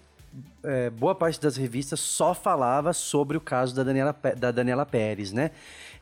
[0.63, 5.31] é, boa parte das revistas só falava sobre o caso da Daniela, da Daniela Pérez,
[5.31, 5.51] né?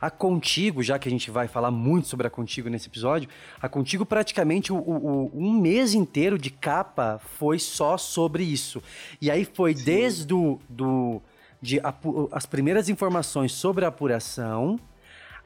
[0.00, 3.28] A Contigo, já que a gente vai falar muito sobre a Contigo nesse episódio,
[3.60, 8.82] a Contigo praticamente o, o- um mês inteiro de capa foi só sobre isso.
[9.20, 11.22] E aí foi desde do, do,
[11.62, 11.80] de
[12.32, 14.78] as primeiras informações sobre a apuração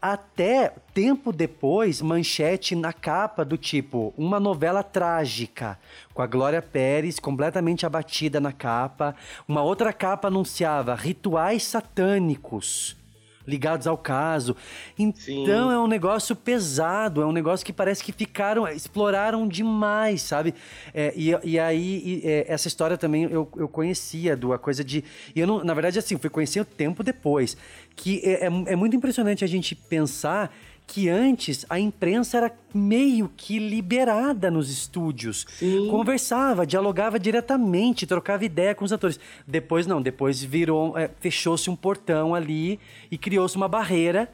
[0.01, 5.79] até tempo depois, manchete na capa do tipo uma novela trágica,
[6.15, 9.15] com a Glória Pérez completamente abatida na capa.
[9.47, 13.00] Uma outra capa anunciava rituais satânicos
[13.47, 14.57] ligados ao caso.
[14.99, 15.75] Então Sim.
[15.75, 20.55] é um negócio pesado, é um negócio que parece que ficaram, exploraram demais, sabe?
[20.93, 24.85] É, e, e aí, e, é, essa história também eu, eu conhecia, do a coisa
[24.85, 25.05] de.
[25.35, 27.57] E eu não, na verdade, assim, fui conhecer o tempo depois.
[27.97, 30.55] Que é, é, é muito impressionante a gente pensar
[30.91, 35.47] que antes a imprensa era meio que liberada nos estúdios.
[35.89, 39.21] Conversava, dialogava diretamente, trocava ideia com os atores.
[39.47, 44.29] Depois não, depois virou, é, fechou-se um portão ali e criou-se uma barreira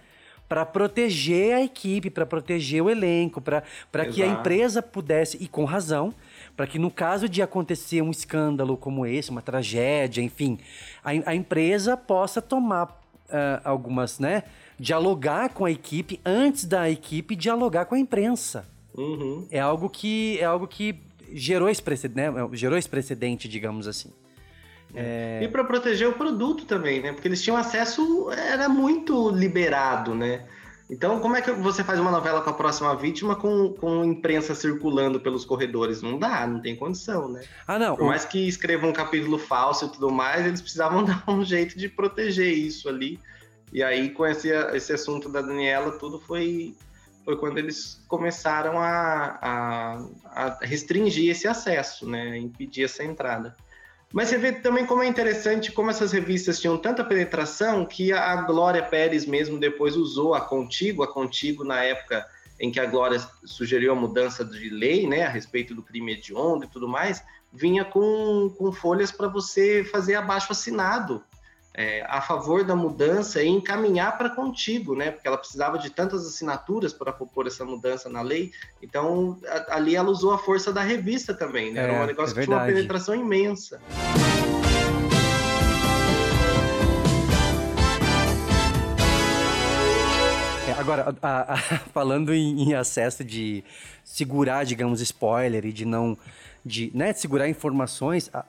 [0.48, 5.66] para proteger a equipe, para proteger o elenco, para que a empresa pudesse, e com
[5.66, 6.14] razão,
[6.56, 10.58] para que no caso de acontecer um escândalo como esse, uma tragédia, enfim,
[11.04, 14.44] a, a empresa possa tomar ah, algumas, né?
[14.78, 18.66] Dialogar com a equipe antes da equipe dialogar com a imprensa.
[18.94, 19.46] Uhum.
[19.50, 20.98] É algo que é algo que
[21.32, 22.48] gerou esse precedente, né?
[22.52, 24.10] gerou esse precedente, digamos assim.
[25.42, 27.12] E para proteger o produto também, né?
[27.12, 30.46] Porque eles tinham acesso, era muito liberado, né?
[30.88, 34.54] Então, como é que você faz uma novela com a próxima vítima com, com imprensa
[34.54, 36.00] circulando pelos corredores?
[36.00, 37.42] Não dá, não tem condição, né?
[37.66, 37.96] Ah, não.
[37.96, 41.76] Por mais que escrevam um capítulo falso e tudo mais, eles precisavam dar um jeito
[41.76, 43.18] de proteger isso ali.
[43.72, 46.74] E aí, com esse, esse assunto da Daniela, tudo foi,
[47.24, 52.38] foi quando eles começaram a, a, a restringir esse acesso, né?
[52.38, 53.54] Impedir essa entrada.
[54.12, 58.36] Mas você vê também como é interessante como essas revistas tinham tanta penetração que a
[58.42, 62.24] Glória Pérez mesmo depois usou a Contigo, a Contigo na época
[62.58, 66.64] em que a Glória sugeriu a mudança de lei, né, a respeito do crime hediondo
[66.64, 71.22] e tudo mais, vinha com, com folhas para você fazer abaixo assinado
[71.78, 76.26] é, a favor da mudança e encaminhar para Contigo, né, porque ela precisava de tantas
[76.26, 78.50] assinaturas para propor essa mudança na lei,
[78.82, 82.06] então a- ali ela usou a força da revista também, né, É, era um é
[82.06, 83.78] negócio que tinha uma penetração imensa.
[90.68, 91.56] É, agora, a- a-
[91.92, 93.62] falando em, em acesso de
[94.04, 96.16] segurar, digamos, spoiler e de não.
[96.64, 98.44] de, né, de segurar informações, a-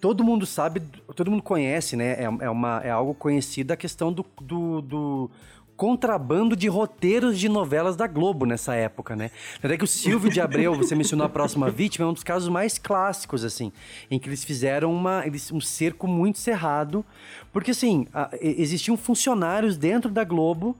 [0.00, 0.80] todo mundo sabe,
[1.14, 2.12] todo mundo conhece, né?
[2.12, 5.30] É, é uma, é algo conhecido a questão do, do, do
[5.76, 9.30] contrabando de roteiros de novelas da Globo nessa época, né?
[9.62, 12.48] Até que o Silvio de Abreu, você mencionou a próxima vítima, é um dos casos
[12.48, 13.70] mais clássicos, assim,
[14.10, 17.04] em que eles fizeram uma, eles, um cerco muito cerrado,
[17.52, 20.74] porque assim, a- existiam funcionários dentro da Globo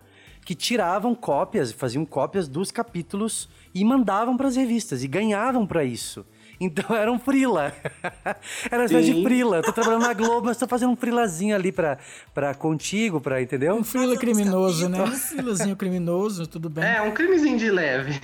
[0.46, 5.84] que tiravam cópias, faziam cópias dos capítulos e mandavam para as revistas e ganhavam para
[5.84, 6.24] isso.
[6.58, 7.72] Então era um frila.
[8.70, 9.24] era uma espécie de Sim.
[9.24, 9.56] frila.
[9.58, 11.98] Eu tô trabalhando na Globo, mas tô fazendo um frilazinho ali pra,
[12.32, 13.74] pra contigo, pra, entendeu?
[13.74, 15.02] Um frila criminoso, né?
[15.02, 16.84] Um frilazinho criminoso, tudo bem.
[16.84, 18.18] É, um crimezinho de leve.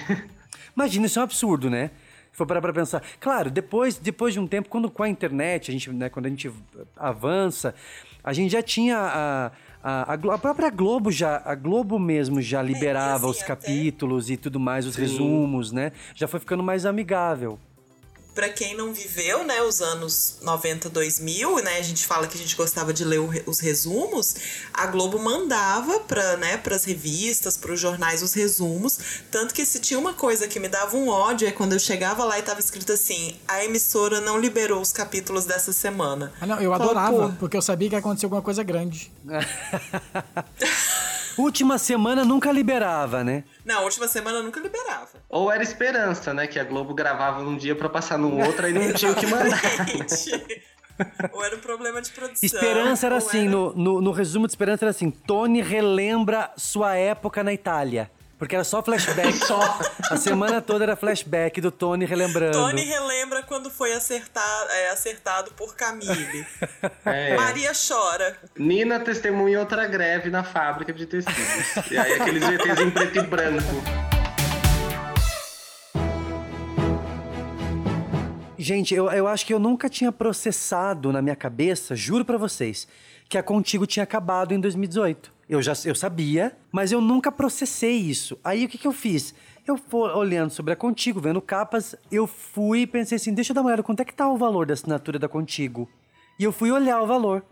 [0.75, 1.90] Imagina, isso é um absurdo, né?
[2.31, 3.03] Se for parar pra pensar.
[3.21, 6.29] Claro, depois, depois de um tempo, quando com a internet, a gente, né, quando a
[6.31, 6.51] gente
[6.97, 7.75] avança,
[8.25, 9.47] a gente já tinha a,
[9.85, 14.31] a, a, a própria Globo já, a Globo mesmo já liberava assim, os até- capítulos
[14.31, 15.92] e tudo mais, os resumos, né?
[16.14, 17.59] Já foi ficando mais amigável.
[18.35, 22.40] Pra quem não viveu, né, os anos 90, 2000, né, a gente fala que a
[22.40, 24.35] gente gostava de ler os resumos,
[24.73, 28.99] a Globo mandava para, né, pras revistas, pros jornais os resumos,
[29.31, 32.25] tanto que se tinha uma coisa que me dava um ódio é quando eu chegava
[32.25, 36.33] lá e tava escrito assim: "A emissora não liberou os capítulos dessa semana".
[36.40, 39.12] Ah, não, eu Fala, adorava, pô, porque eu sabia que aconteceu alguma coisa grande.
[41.38, 43.45] Última semana nunca liberava, né?
[43.64, 45.09] Não, a última semana eu nunca liberava.
[45.29, 46.47] Ou era esperança, né?
[46.47, 49.27] Que a Globo gravava num dia pra passar no outro e não tinha o que
[49.27, 49.61] mandar.
[49.87, 50.62] Gente,
[51.33, 52.47] ou era um problema de produção.
[52.47, 57.42] Esperança era assim, no, no, no resumo de Esperança era assim: Tony relembra sua época
[57.42, 58.11] na Itália.
[58.42, 59.38] Porque era só flashback.
[59.38, 59.61] Só.
[60.11, 62.59] A semana toda era flashback do Tony relembrando.
[62.59, 66.44] Tony relembra quando foi acertar, é, acertado por Camille.
[67.05, 67.37] É.
[67.37, 68.37] Maria chora.
[68.59, 71.88] Nina testemunha outra greve na fábrica de tecidos.
[71.88, 73.62] E aí aqueles VTs em preto e branco.
[78.59, 82.88] Gente, eu, eu acho que eu nunca tinha processado na minha cabeça, juro pra vocês,
[83.28, 85.32] que a Contigo tinha acabado em 2018.
[85.48, 88.38] Eu já eu sabia, mas eu nunca processei isso.
[88.42, 89.35] Aí o que, que eu fiz?
[89.66, 93.55] Eu fui olhando sobre a Contigo, vendo capas, eu fui e pensei assim, deixa eu
[93.55, 95.88] dar uma olhada, quanto é que tá o valor da assinatura da Contigo?
[96.38, 97.44] E eu fui olhar o valor.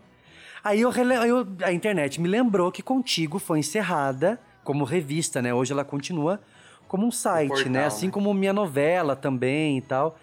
[0.63, 5.53] Aí eu, eu- a internet me lembrou que Contigo foi encerrada como revista, né?
[5.53, 6.41] Hoje ela continua
[6.87, 7.85] como um site, portal, né?
[7.85, 8.11] Assim né?
[8.11, 10.17] como minha novela também e tal.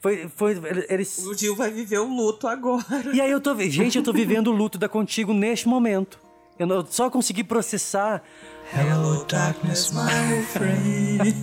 [0.00, 1.18] Foi, foi, eles...
[1.18, 2.84] O Gil vai viver o luto agora.
[3.12, 6.18] E aí eu tô, gente, eu tô vivendo o luto da Contigo neste momento.
[6.60, 8.22] Eu não- só consegui processar.
[8.70, 11.34] Hello, darkness, my friend.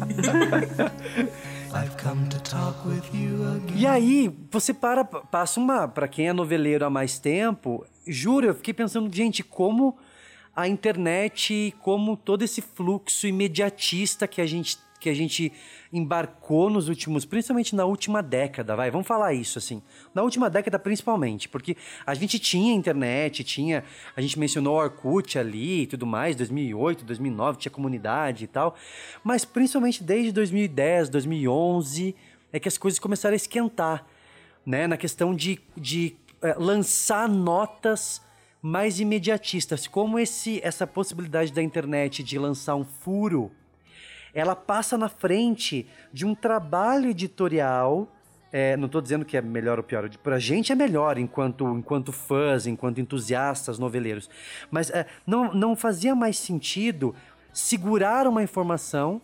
[1.73, 3.75] I've come to talk with you again.
[3.79, 8.53] E aí, você para, passa uma, Pra quem é noveleiro há mais tempo, juro, eu
[8.53, 9.97] fiquei pensando, gente, como
[10.55, 14.77] a internet, como todo esse fluxo imediatista que a gente
[15.07, 15.53] que a gente
[15.91, 19.81] embarcou nos últimos, principalmente na última década, vai, vamos falar isso assim.
[20.13, 23.83] Na última década principalmente, porque a gente tinha internet, tinha,
[24.15, 28.75] a gente mencionou Orkut ali e tudo mais, 2008, 2009, tinha comunidade e tal,
[29.23, 32.15] mas principalmente desde 2010, 2011
[32.51, 34.05] é que as coisas começaram a esquentar,
[34.65, 38.21] né, na questão de, de eh, lançar notas
[38.61, 43.51] mais imediatistas, como esse essa possibilidade da internet de lançar um furo
[44.37, 48.07] ela passa na frente de um trabalho editorial.
[48.53, 52.11] é, não estou dizendo que é melhor ou pior, pra gente é melhor enquanto, enquanto
[52.11, 54.29] fãs, enquanto entusiastas, noveleiros.
[54.69, 57.15] Mas é, não, não fazia mais sentido
[57.51, 59.19] segurar uma informação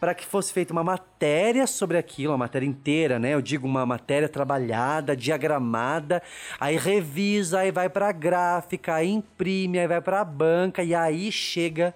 [0.00, 3.34] para que fosse feita uma matéria sobre aquilo, uma matéria inteira, né?
[3.34, 6.20] Eu digo uma matéria trabalhada, diagramada,
[6.58, 10.92] aí revisa, aí vai para a gráfica, aí imprime, aí vai para a banca e
[10.92, 11.94] aí chega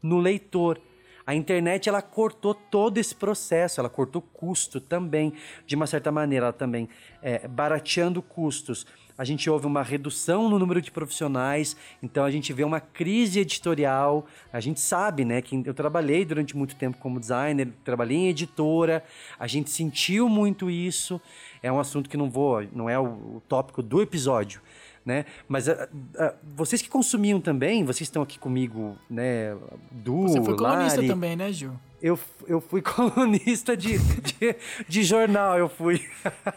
[0.00, 0.80] no leitor.
[1.26, 5.32] A internet ela cortou todo esse processo, ela cortou custo também,
[5.66, 6.88] de uma certa maneira, ela também
[7.22, 8.86] é, barateando custos.
[9.16, 13.40] A gente houve uma redução no número de profissionais, então a gente vê uma crise
[13.40, 14.26] editorial.
[14.52, 19.04] A gente sabe, né, que eu trabalhei durante muito tempo como designer, trabalhei em editora,
[19.38, 21.20] a gente sentiu muito isso.
[21.62, 24.60] É um assunto que não vou, não é o, o tópico do episódio,
[25.04, 25.26] né?
[25.46, 25.88] Mas ah,
[26.18, 29.54] ah, vocês que consumiam também, vocês estão aqui comigo, né?
[29.90, 31.72] Du, Você foi colunista Lari, também, né, Gil?
[32.02, 34.56] Eu, eu fui colunista de, de,
[34.88, 36.02] de jornal, eu fui.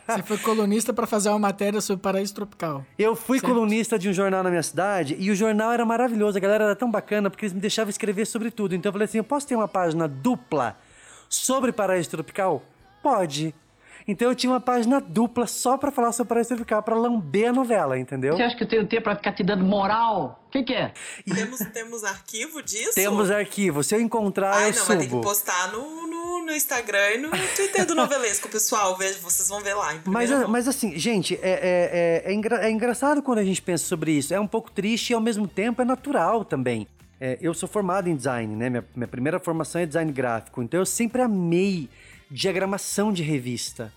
[0.07, 2.85] Você foi colunista para fazer uma matéria sobre paraíso tropical.
[2.97, 3.53] Eu fui Certo.
[3.53, 6.75] colunista de um jornal na minha cidade e o jornal era maravilhoso, a galera era
[6.75, 8.75] tão bacana porque eles me deixavam escrever sobre tudo.
[8.75, 10.77] Então eu falei assim: eu posso ter uma página dupla
[11.29, 12.63] sobre paraíso tropical?
[13.01, 13.53] Pode.
[14.07, 17.53] Então eu tinha uma página dupla só pra falar sobre paraíso tropical, pra lamber a
[17.53, 18.37] novela, entendeu?
[18.37, 20.41] Você acha que eu tenho tempo pra ficar te dando moral?
[20.47, 20.93] O que, que é?
[21.25, 22.95] Temos, temos arquivo disso?
[22.95, 23.83] Temos arquivo.
[23.83, 25.21] Se eu encontrar, Ai, eu não, vai ter que subo.
[25.21, 28.95] postar no, no, no Instagram e no Twitter do Novelesco, pessoal.
[28.95, 29.93] Veja, vocês vão ver lá.
[29.93, 30.47] em Mas, mão.
[30.47, 34.11] mas assim, gente, é, é, é, é, engra- é engraçado quando a gente pensa sobre
[34.13, 34.33] isso.
[34.33, 36.87] É um pouco triste e ao mesmo tempo é natural também.
[37.19, 38.69] É, eu sou formado em design, né?
[38.69, 40.63] Minha, minha primeira formação é design gráfico.
[40.63, 41.89] Então eu sempre amei
[42.31, 43.91] diagramação de revista.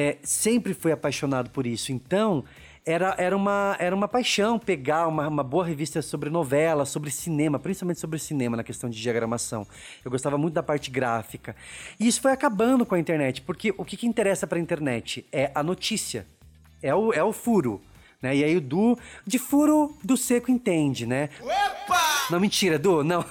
[0.00, 1.90] É, sempre fui apaixonado por isso.
[1.90, 2.44] Então,
[2.86, 7.58] era, era, uma, era uma paixão pegar uma, uma boa revista sobre novela, sobre cinema,
[7.58, 9.66] principalmente sobre cinema, na questão de diagramação.
[10.04, 11.56] Eu gostava muito da parte gráfica.
[11.98, 15.26] E isso foi acabando com a internet, porque o que, que interessa para a internet
[15.32, 16.28] é a notícia,
[16.80, 17.82] é o, é o furo.
[18.22, 18.36] Né?
[18.36, 21.28] E aí o Du, de furo, do seco entende, né?
[22.30, 23.24] Não, mentira, Du, não.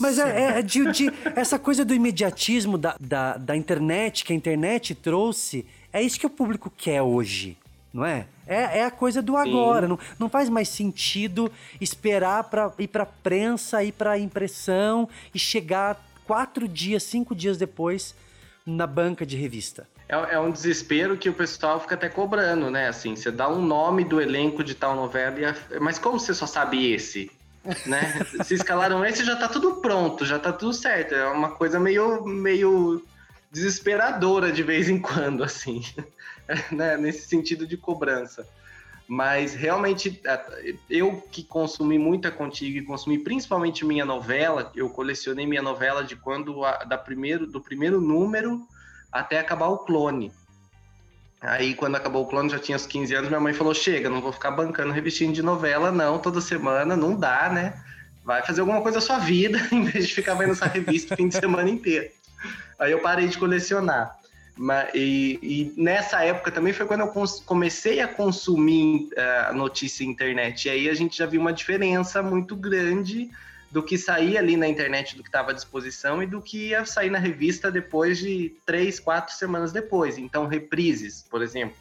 [0.00, 4.36] Mas é, é de, de- essa coisa do imediatismo da, da, da internet, que a
[4.36, 7.56] internet trouxe, é isso que o público quer hoje,
[7.92, 8.26] não é?
[8.46, 9.86] É, é a coisa do agora.
[9.86, 15.96] Não, não faz mais sentido esperar pra ir pra prensa, ir pra impressão e chegar
[16.26, 18.14] quatro dias, cinco dias depois
[18.66, 19.86] na banca de revista.
[20.10, 22.88] É, é um desespero que o pessoal fica até cobrando, né?
[22.88, 26.34] Assim, você dá um nome do elenco de tal novela, e a- mas como você
[26.34, 27.30] só sabe esse?
[27.86, 28.00] Né?
[28.44, 31.14] Se escalaram esse, já tá tudo pronto, já tá tudo certo.
[31.14, 33.04] É uma coisa meio, meio
[33.52, 35.82] desesperadora de vez em quando, assim,
[36.72, 36.96] né?
[36.96, 38.44] Nesse sentido de cobrança.
[39.06, 45.46] Mas realmente, é, eu que consumi muita contigo e consumi principalmente minha novela, eu colecionei
[45.46, 48.66] minha novela de quando a- da primeiro, do primeiro número
[49.12, 50.32] até acabar o clone.
[51.40, 54.20] Aí, quando acabou o clone, já tinha uns 15 anos, minha mãe falou: chega, não
[54.20, 57.82] vou ficar bancando revistinha de novela, não, toda semana, não dá, né?
[58.24, 61.16] vai fazer alguma coisa da sua vida, em vez de ficar vendo essa revista o
[61.16, 62.08] fim de semana inteiro.
[62.78, 64.16] Aí eu parei de colecionar.
[64.94, 67.12] E, e, nessa época também foi quando eu
[67.46, 70.66] comecei a consumir uh, notícia internet.
[70.66, 73.30] E aí a gente já viu uma diferença muito grande
[73.70, 76.84] do que saía ali na internet, do que estava à disposição e do que ia
[76.84, 80.18] sair na revista depois de três, quatro semanas depois.
[80.18, 81.76] Então, reprises, por exemplo,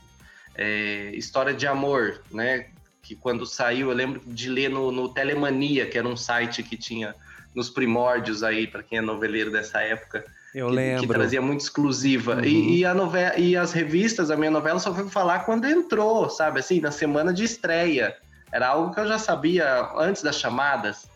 [0.55, 2.67] é, História de Amor, né?
[3.01, 6.77] Que quando saiu, eu lembro de ler no, no Telemania, que era um site que
[6.77, 7.15] tinha
[7.55, 10.23] nos primórdios aí, para quem é noveleiro dessa época.
[10.53, 11.01] Eu que, lembro.
[11.01, 12.35] Que trazia muito exclusiva.
[12.35, 12.43] Uhum.
[12.43, 16.29] E, e, a novela, e as revistas, a minha novela só foi falar quando entrou,
[16.29, 16.59] sabe?
[16.59, 18.15] Assim, na semana de estreia.
[18.51, 21.07] Era algo que eu já sabia antes das chamadas.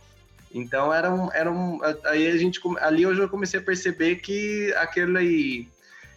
[0.54, 1.80] Então era um, era um.
[2.06, 2.62] Aí a gente.
[2.80, 5.68] Ali eu já comecei a perceber que aquele.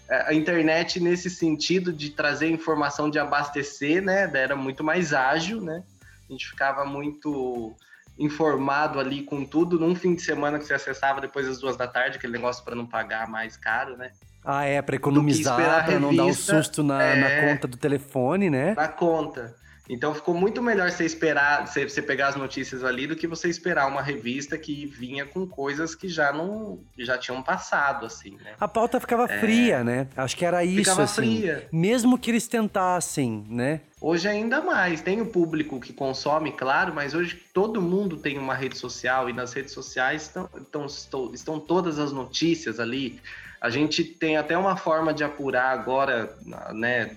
[0.09, 4.31] A internet, nesse sentido de trazer informação, de abastecer, né?
[4.35, 5.83] Era muito mais ágil, né?
[6.29, 7.75] A gente ficava muito
[8.17, 11.89] informado ali com tudo num fim de semana que você acessava depois das duas da
[11.89, 14.13] tarde, aquele negócio para não pagar mais caro, né?
[14.45, 18.49] Ah, é, para economizar, para não dar um susto na, é, na conta do telefone,
[18.49, 18.75] né?
[18.77, 19.57] Na conta.
[19.89, 23.49] Então ficou muito melhor você esperar, você, você, pegar as notícias ali do que você
[23.49, 28.55] esperar uma revista que vinha com coisas que já não já tinham passado, assim, né?
[28.59, 29.39] A pauta ficava é...
[29.39, 30.09] fria, né?
[30.17, 31.39] Acho que era isso, ficava assim.
[31.39, 31.69] Fria.
[31.71, 33.81] Mesmo que eles tentassem, né?
[34.01, 35.01] Hoje ainda mais.
[35.01, 39.33] Tem o público que consome, claro, mas hoje todo mundo tem uma rede social e
[39.33, 40.49] nas redes sociais estão,
[40.87, 43.21] estão, estão todas as notícias ali.
[43.61, 46.37] A gente tem até uma forma de apurar agora,
[46.73, 47.17] né?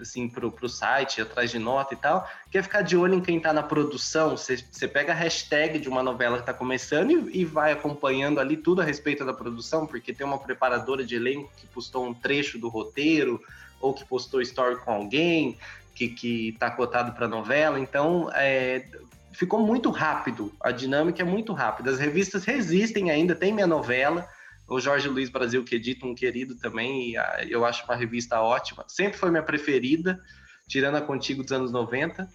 [0.00, 3.40] Assim, pro, pro site, atrás de nota e tal, quer ficar de olho em quem
[3.40, 4.36] tá na produção.
[4.36, 8.56] Você pega a hashtag de uma novela que tá começando e, e, vai acompanhando ali
[8.56, 12.58] tudo a respeito da produção, porque tem uma preparadora de elenco que postou um trecho
[12.58, 13.40] do roteiro,
[13.80, 15.58] ou que postou story com alguém,
[15.94, 17.78] que, que tá cotado pra novela.
[17.78, 18.86] Então, é,
[19.32, 21.90] ficou muito rápido, a dinâmica é muito rápida.
[21.90, 24.26] As revistas resistem ainda, tem minha novela,
[24.68, 28.40] o Jorge Luiz Brasil, que edita um querido também, e a, eu acho uma revista
[28.40, 28.84] ótima.
[28.88, 30.20] Sempre foi minha preferida,
[30.68, 32.28] tirando a Contigo dos anos 90.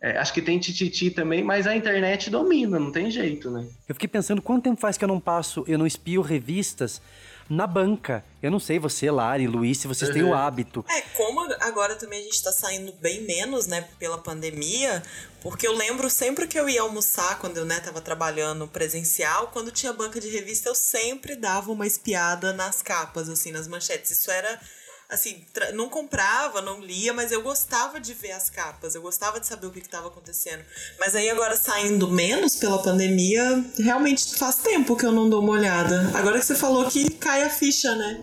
[0.00, 3.66] É, acho que tem Tititi também, mas a internet domina, não tem jeito, né?
[3.88, 7.00] Eu fiquei pensando quanto tempo faz que eu não passo, eu não espio revistas
[7.48, 8.24] na banca.
[8.42, 10.14] Eu não sei, você, Lari, Luiz, se vocês uhum.
[10.14, 10.84] têm o hábito.
[10.88, 15.02] É, como agora também a gente tá saindo bem menos, né, pela pandemia,
[15.40, 19.70] porque eu lembro sempre que eu ia almoçar, quando eu, né, tava trabalhando presencial, quando
[19.70, 24.10] tinha banca de revista, eu sempre dava uma espiada nas capas, assim, nas manchetes.
[24.10, 24.60] Isso era
[25.08, 25.44] assim,
[25.74, 29.66] não comprava, não lia, mas eu gostava de ver as capas, eu gostava de saber
[29.66, 30.62] o que estava acontecendo.
[30.98, 35.52] Mas aí agora saindo menos pela pandemia, realmente faz tempo que eu não dou uma
[35.52, 36.10] olhada.
[36.14, 38.22] Agora que você falou que cai a ficha, né?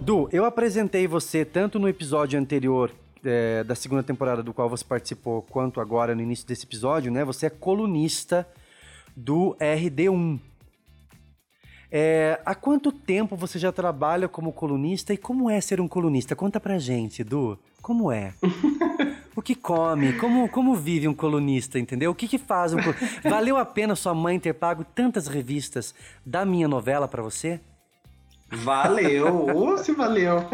[0.00, 2.90] Du, eu apresentei você tanto no episódio anterior
[3.24, 7.24] é, da segunda temporada do qual você participou, quanto agora no início desse episódio, né?
[7.24, 8.46] Você é colunista
[9.20, 10.40] do RD1.
[11.92, 16.36] É, há quanto tempo você já trabalha como colunista e como é ser um colunista?
[16.36, 17.58] Conta pra gente, Du.
[17.82, 18.32] Como é?
[19.34, 20.12] o que come?
[20.14, 22.12] Como, como vive um colunista, entendeu?
[22.12, 22.78] O que, que faz um
[23.28, 25.94] Valeu a pena sua mãe ter pago tantas revistas
[26.24, 27.60] da minha novela para você?
[28.48, 29.48] Valeu!
[29.54, 30.44] Ou se valeu!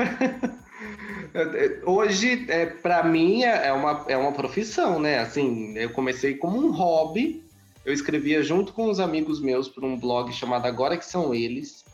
[1.85, 5.19] Hoje, é, para mim, é uma, é uma profissão, né?
[5.19, 7.46] Assim, eu comecei como um hobby
[7.87, 11.85] eu escrevia junto com os amigos meus para um blog chamado Agora Que São Eles.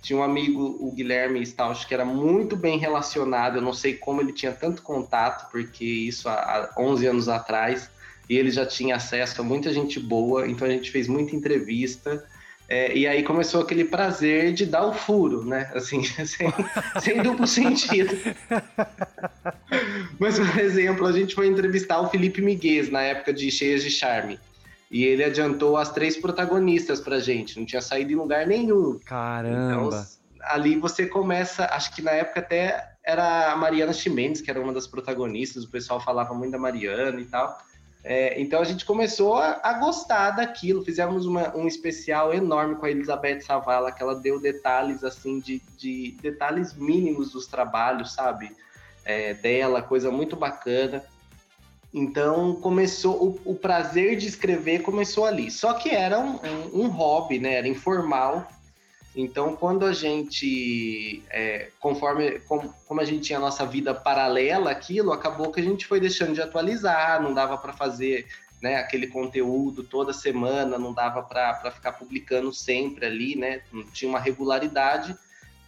[0.00, 3.56] Tinha um amigo, o Guilherme Stauch, que era muito bem relacionado.
[3.56, 7.90] Eu não sei como ele tinha tanto contato, porque isso há 11 anos atrás.
[8.30, 12.26] E ele já tinha acesso a muita gente boa, então a gente fez muita entrevista.
[12.66, 15.70] É, e aí começou aquele prazer de dar o furo, né?
[15.74, 16.50] Assim, sem,
[16.98, 18.16] sem duplo sentido.
[20.18, 23.90] Mas, por exemplo, a gente foi entrevistar o Felipe Miguez na época de Cheias de
[23.90, 24.40] Charme.
[24.92, 29.00] E ele adiantou as três protagonistas pra gente, não tinha saído em lugar nenhum.
[29.06, 29.86] Caramba!
[29.96, 30.06] Então,
[30.42, 34.72] ali você começa, acho que na época até era a Mariana Chimenez, que era uma
[34.72, 37.58] das protagonistas, o pessoal falava muito da Mariana e tal.
[38.04, 42.84] É, então a gente começou a, a gostar daquilo, fizemos uma, um especial enorme com
[42.84, 48.54] a Elizabeth Savala, que ela deu detalhes assim de, de detalhes mínimos dos trabalhos, sabe?
[49.04, 51.02] É, dela, coisa muito bacana.
[51.92, 55.50] Então começou o, o, prazer de escrever começou ali.
[55.50, 57.54] Só que era um, um, um hobby, né?
[57.54, 58.48] Era informal.
[59.14, 64.70] Então quando a gente, é, conforme como, como, a gente tinha a nossa vida paralela
[64.70, 68.26] aquilo, acabou que a gente foi deixando de atualizar, não dava para fazer
[68.62, 73.60] né, aquele conteúdo toda semana, não dava para ficar publicando sempre ali, né?
[73.70, 75.14] Não tinha uma regularidade.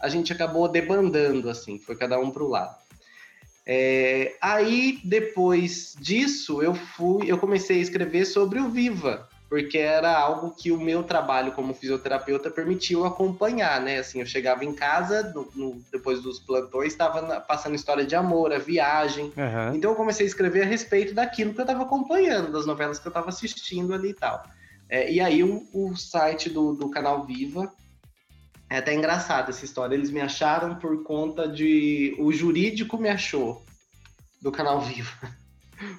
[0.01, 2.84] A gente acabou debandando assim, foi cada um para o lado.
[3.67, 10.15] É, aí, depois disso, eu fui, eu comecei a escrever sobre o Viva, porque era
[10.19, 13.99] algo que o meu trabalho como fisioterapeuta permitiu acompanhar, né?
[13.99, 18.53] Assim, eu chegava em casa, no, no, depois dos plantões, estava passando história de amor,
[18.53, 19.33] a viagem.
[19.37, 19.73] Aham.
[19.75, 23.07] Então eu comecei a escrever a respeito daquilo que eu estava acompanhando, das novelas que
[23.07, 24.45] eu estava assistindo ali e tal.
[24.91, 27.73] É, e aí o, o site do, do canal Viva
[28.71, 29.95] é até engraçado essa história.
[29.95, 32.15] Eles me acharam por conta de.
[32.19, 33.63] O jurídico me achou
[34.41, 35.11] do canal Viva.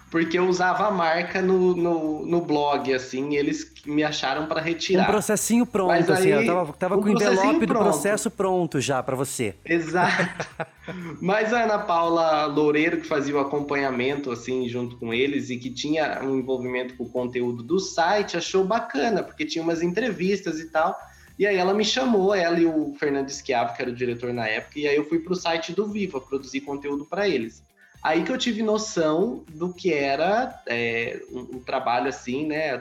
[0.09, 4.61] Porque eu usava a marca no, no, no blog, assim, e eles me acharam para
[4.61, 5.05] Um retirar.
[5.05, 7.83] processinho pronto, Mas assim, aí, ó, tava, tava um com o envelope processinho do pronto.
[7.83, 9.53] processo pronto já pra você.
[9.65, 10.47] Exato.
[11.21, 15.69] Mas a Ana Paula Loureiro, que fazia o acompanhamento, assim, junto com eles, e que
[15.69, 20.69] tinha um envolvimento com o conteúdo do site, achou bacana, porque tinha umas entrevistas e
[20.69, 20.97] tal.
[21.37, 24.47] E aí ela me chamou, ela e o Fernando Schiavo, que era o diretor na
[24.47, 27.61] época, e aí eu fui pro site do Viva produzir conteúdo para eles.
[28.01, 32.79] Aí que eu tive noção do que era é, um, um trabalho assim, né,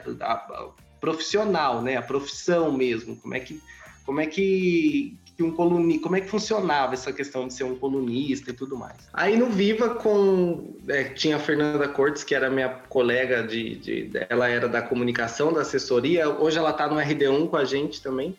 [1.01, 3.59] profissional, né, a profissão mesmo, como é que,
[4.05, 7.75] como é que, que um colunista, como é que funcionava essa questão de ser um
[7.75, 8.97] colunista e tudo mais.
[9.11, 14.11] Aí no Viva com é, tinha a Fernanda Cortes, que era minha colega de, de-
[14.29, 18.35] ela era da comunicação, da assessoria, hoje ela está no RD1 com a gente também.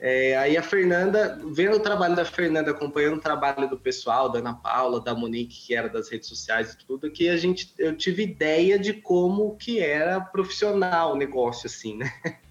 [0.00, 4.38] É, aí a Fernanda, vendo o trabalho da Fernanda, acompanhando o trabalho do pessoal, da
[4.38, 7.96] Ana Paula, da Monique, que era das redes sociais e tudo, que a gente, eu
[7.96, 12.12] tive ideia de como que era profissional o negócio, assim, né?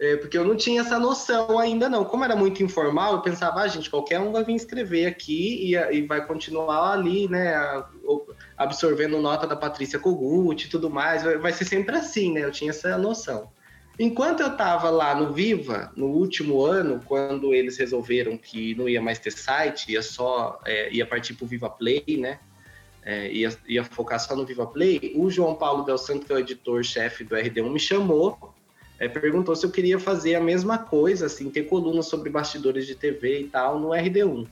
[0.00, 2.04] É, porque eu não tinha essa noção ainda não.
[2.04, 5.74] Como era muito informal, eu pensava, ah, gente, qualquer um vai vir escrever aqui e,
[5.74, 7.52] e vai continuar ali, né,
[8.56, 11.24] absorvendo nota da Patrícia Kogut e tudo mais.
[11.24, 12.44] Vai, vai ser sempre assim, né?
[12.44, 13.50] Eu tinha essa noção.
[13.98, 19.02] Enquanto eu estava lá no Viva, no último ano, quando eles resolveram que não ia
[19.02, 22.38] mais ter site, ia só é, ia partir para o Viva Play, né?
[23.02, 26.36] É, ia, ia focar só no Viva Play, o João Paulo Del Santo, que é
[26.36, 28.54] o editor-chefe do RD1, me chamou,
[28.98, 32.94] é, perguntou se eu queria fazer a mesma coisa, assim, ter coluna sobre bastidores de
[32.94, 34.46] TV e tal no RD1.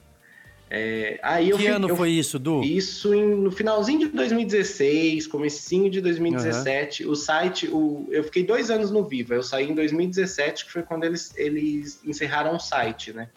[0.69, 2.63] É, aí eu que fi- ano eu foi isso, Du?
[2.65, 7.07] isso em- no finalzinho de 2016, comecinho de 2017.
[7.07, 9.35] O site, o, eu fiquei dois anos no Viva.
[9.35, 13.29] Eu saí em 2017, que foi quando eles, eles encerraram o site, né?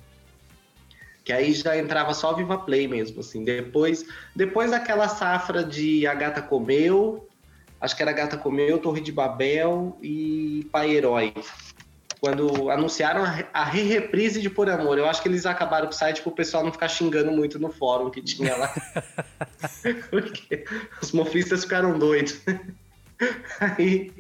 [1.24, 3.44] Que aí já entrava só Viva Play mesmo, assim.
[3.44, 4.04] Depois,
[4.36, 7.28] depois daquela safra de A Gata Comeu,
[7.80, 11.32] acho que era Gata Comeu, Torre de Babel e Pai Herói.
[12.20, 16.22] Quando anunciaram a, re-reprise de Por Amor, eu acho que eles acabaram com o site
[16.22, 18.74] pro pessoal não ficar xingando muito no fórum que tinha lá.
[20.12, 20.66] Porque
[21.02, 22.42] os mofistas ficaram doidos.
[23.60, 24.12] Aí,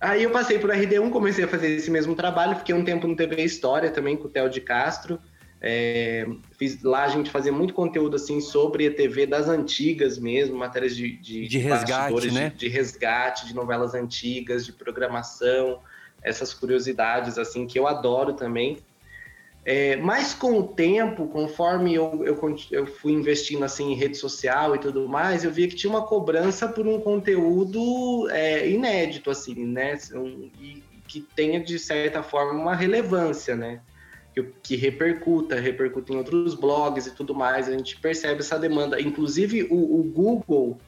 [0.00, 3.16] aí eu passei por RD1, comecei a fazer esse mesmo trabalho, fiquei um tempo no
[3.16, 5.18] TV História também com o Theo de Castro.
[5.60, 6.26] É,
[6.58, 10.94] fiz, lá a gente fazia muito conteúdo assim sobre a TV das antigas mesmo, matérias
[10.94, 12.50] de, de, De resgate, né?
[12.50, 15.80] de, de resgate, de novelas antigas, de programação,
[16.26, 18.78] essas curiosidades assim que eu adoro também.
[19.64, 24.76] É, mas com o tempo, conforme eu, eu, eu fui investindo assim em rede social
[24.76, 29.66] e tudo mais, eu via que tinha uma cobrança por um conteúdo é, inédito, assim,
[29.66, 29.98] né?
[30.14, 33.80] Um- e que tenha, de certa forma, uma relevância, né?
[34.34, 37.68] Que, que repercuta, repercuta em outros blogs e tudo mais.
[37.68, 39.00] A gente percebe essa demanda.
[39.00, 40.78] Inclusive, o, o Google,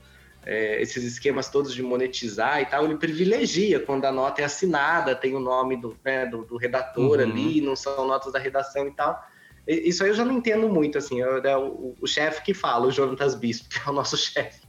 [0.49, 5.15] é, esses esquemas todos de monetizar e tal, ele privilegia quando a nota é assinada,
[5.15, 7.23] tem o nome do, né, do, do redator Uhum.
[7.25, 9.23] ali, não são notas da redação e tal.
[9.67, 12.55] E- Isso aí eu já não entendo muito, assim, eu- é o, o chefe que
[12.55, 14.67] fala, o Jonatas Bispo, que é o nosso chefe,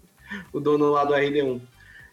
[0.52, 1.62] o dono lá do RD1.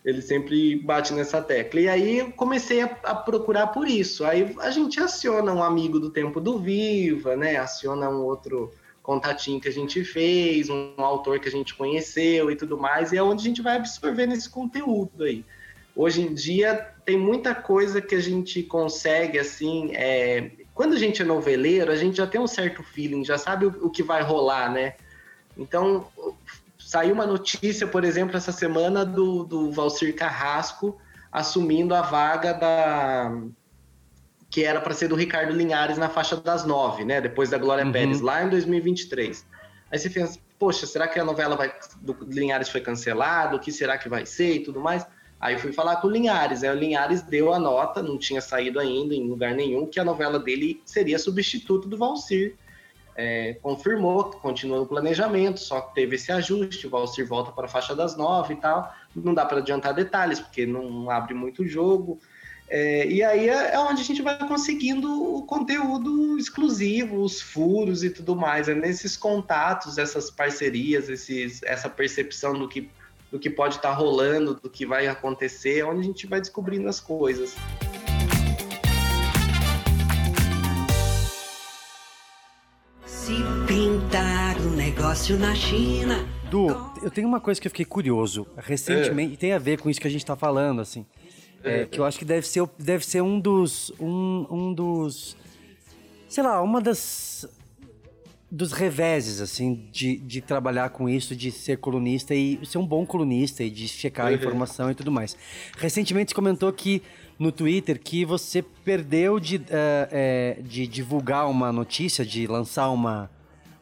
[0.05, 1.81] Ele sempre bate nessa tecla.
[1.81, 4.25] E aí eu comecei a, a procurar por isso.
[4.25, 7.57] Aí a gente aciona um amigo do tempo do Viva, né?
[7.57, 8.73] Aciona um outro
[9.07, 13.17] contatinho que a gente fez, um autor que a gente conheceu e tudo mais, e
[13.17, 15.45] é onde a gente vai absorvendo esse conteúdo aí.
[15.95, 21.23] Hoje em dia tem muita coisa que a gente consegue, assim, é, quando a gente
[21.23, 24.73] é noveleiro, a gente já tem um certo feeling, já sabe o, que vai rolar,
[24.73, 24.95] né?
[25.57, 26.09] Então,
[26.77, 31.01] saiu uma notícia, por exemplo, essa semana do, do Valcir Carrasco
[31.31, 33.41] assumindo a vaga da
[34.57, 37.21] que era para ser do Ricardo Linhares na faixa das nove, né?
[37.21, 37.93] Depois da Glória Uhum.
[37.93, 39.47] Pérez, lá em 2023.
[39.93, 43.55] Aí você pensa, poxa, será que a novela vai, do Linhares foi cancelada?
[43.55, 45.07] O que será que vai ser e tudo mais?
[45.39, 48.41] Aí eu fui falar com o Linhares, aí o Linhares deu a nota, não tinha
[48.41, 52.57] saído ainda em lugar nenhum, que a novela dele seria substituto do Valcir.
[53.15, 57.67] É, confirmou que continua no planejamento, só que teve esse ajuste, o Valcir volta para
[57.67, 58.91] a faixa das nove e tal.
[59.15, 62.19] Não dá para adiantar detalhes, porque não abre muito jogo.
[62.69, 68.03] É, e aí é, é onde a gente vai conseguindo o conteúdo exclusivo, os furos
[68.03, 68.69] e tudo mais.
[68.69, 72.91] É nesses contatos, essas parcerias, esses, essa percepção do que,
[73.31, 76.99] do que pode estar rolando, do que vai acontecer, onde a gente vai descobrindo as
[76.99, 77.55] coisas.
[83.07, 83.35] Se
[83.67, 86.27] pintar um negócio na China.
[86.51, 86.69] Du,
[87.03, 90.01] eu tenho uma coisa que eu fiquei curioso recentemente, e tem a ver com isso
[90.01, 91.05] que a gente tá falando, assim.
[91.67, 93.93] É, que eu acho que deve ser, deve ser um dos.
[94.01, 95.37] Um, um dos.
[96.29, 97.49] Sei lá, uma das.
[98.49, 103.05] Dos reveses, assim, de, de trabalhar com isso, de ser colunista e ser um bom
[103.05, 104.37] colunista e de checar a Uhum.
[104.37, 105.37] informação e tudo mais.
[105.77, 107.03] Recentemente você comentou que
[107.41, 110.09] no Twitter que você perdeu de, eh,
[110.59, 113.29] eh, de divulgar uma notícia, de lançar uma,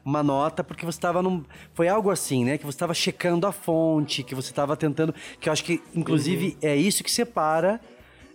[0.05, 1.43] uma nota porque você estava num.
[1.73, 2.59] Foi algo assim, né?
[2.59, 5.15] Que você estava checando a fonte, que você estava tentando.
[5.41, 7.81] Que eu acho que, inclusive, é isso que separa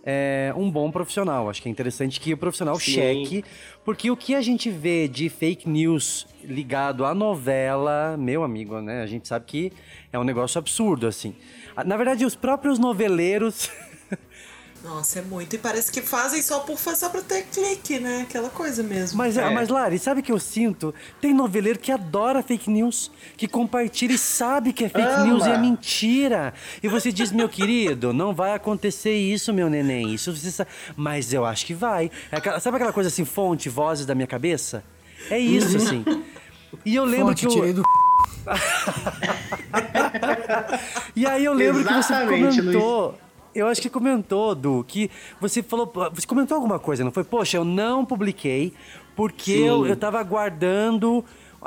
[0.04, 1.48] é, um bom profissional.
[1.48, 2.92] Acho que é interessante que o profissional Sim.
[2.92, 3.44] cheque,
[3.84, 9.02] porque o que a gente vê de fake news ligado à novela, meu amigo, né?
[9.02, 9.72] A gente sabe que
[10.12, 11.34] é um negócio absurdo, assim.
[11.86, 13.70] Na verdade, os próprios noveleiros.
[14.82, 15.54] Nossa, é muito.
[15.54, 18.22] E parece que fazem só por só pra ter clique, né?
[18.22, 19.18] Aquela coisa mesmo.
[19.18, 19.50] Mas, É.
[19.50, 20.94] mas Lari, sabe o que eu sinto?
[21.20, 25.24] Tem noveleiro que adora fake news, que compartilha e sabe que é fake Ama.
[25.26, 26.54] news e é mentira.
[26.82, 30.14] E você diz, meu querido, não vai acontecer isso, meu neném.
[30.14, 30.70] Isso você sabe.
[30.96, 32.10] Mas eu acho que vai.
[32.32, 34.82] É aquela- sabe aquela coisa assim, fonte, vozes da minha cabeça?
[35.30, 36.04] É isso, assim.
[36.86, 37.52] E eu lembro Fonte, que.
[37.52, 37.74] tirei Eu...
[37.74, 37.82] do
[41.14, 43.18] E aí eu lembro que você Exatamente, comentou.
[43.54, 45.92] Eu acho que comentou, Du, que você falou.
[46.14, 47.24] Você comentou alguma coisa, não foi?
[47.24, 48.72] Poxa, eu não publiquei
[49.16, 49.66] porque Sim.
[49.66, 51.24] eu, eu tava aguardando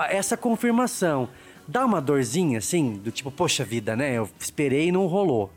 [0.10, 1.30] essa confirmação.
[1.68, 4.18] Dá uma dorzinha, assim, do tipo, poxa vida, né?
[4.18, 5.52] Eu esperei e não rolou.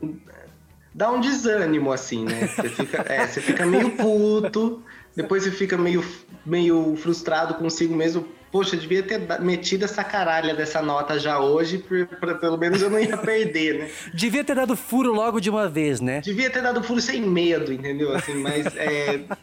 [0.93, 2.47] Dá um desânimo, assim, né?
[2.47, 4.81] Você fica, é, você fica meio puto,
[5.15, 6.03] depois você fica meio,
[6.45, 8.27] meio frustrado consigo mesmo.
[8.51, 11.79] Poxa, eu devia ter metido essa caralha dessa nota já hoje,
[12.19, 13.91] pra- pelo menos eu não ia perder, né?
[14.15, 16.21] Devia ter dado furo logo de uma vez, né?
[16.21, 18.15] Devia ter dado furo sem medo, entendeu?
[18.15, 19.21] Assim, mas é.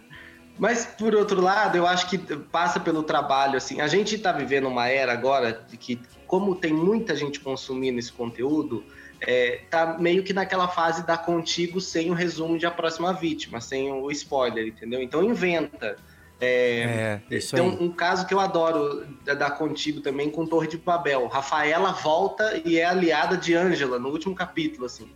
[0.56, 3.80] Mas, por outro lado, eu acho que passa pelo trabalho, assim.
[3.80, 8.12] A gente tá vivendo uma era agora de que, como tem muita gente consumindo esse
[8.12, 8.84] conteúdo,
[9.20, 13.60] é, tá meio que naquela fase da contigo sem o resumo de A Próxima Vítima,
[13.60, 15.02] sem o spoiler, entendeu?
[15.02, 15.96] Então inventa.
[16.40, 20.66] É, É, tem um, um caso que eu adoro da, da Contigo também com Torre
[20.68, 21.26] de Babel.
[21.28, 25.08] Rafaela volta e é aliada de Ângela no último capítulo, assim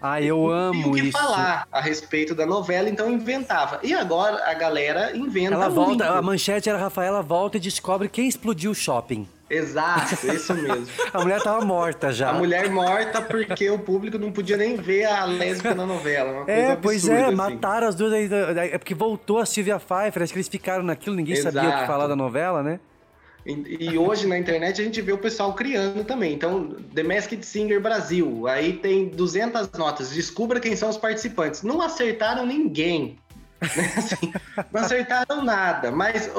[0.00, 1.12] Ah, eu e o amo que isso.
[1.18, 3.78] falar a respeito da novela, então inventava.
[3.82, 6.02] E agora a galera inventa Ela volta, muito.
[6.04, 9.28] a manchete era Rafaela volta e descobre quem explodiu o shopping.
[9.52, 10.86] Exato, isso mesmo.
[11.12, 12.30] A mulher tava morta já.
[12.30, 16.44] A mulher morta porque o público não podia nem ver a lésbica na novela.
[16.46, 17.34] É, pois é, assim.
[17.34, 21.36] mataram as duas É porque voltou a Silvia Pfeiffer, acho que eles ficaram naquilo, ninguém
[21.36, 21.86] sabia o que Exato.
[21.86, 22.80] falar da novela, né?
[23.44, 26.32] E, e hoje na internet a gente vê o pessoal criando também.
[26.32, 30.10] Então, The Masked Singer Brasil, aí tem 200 notas.
[30.10, 31.62] Descubra quem são os participantes.
[31.62, 33.18] Não acertaram ninguém.
[33.60, 33.92] né?
[33.98, 34.32] Assim,
[34.72, 36.30] não acertaram nada, mas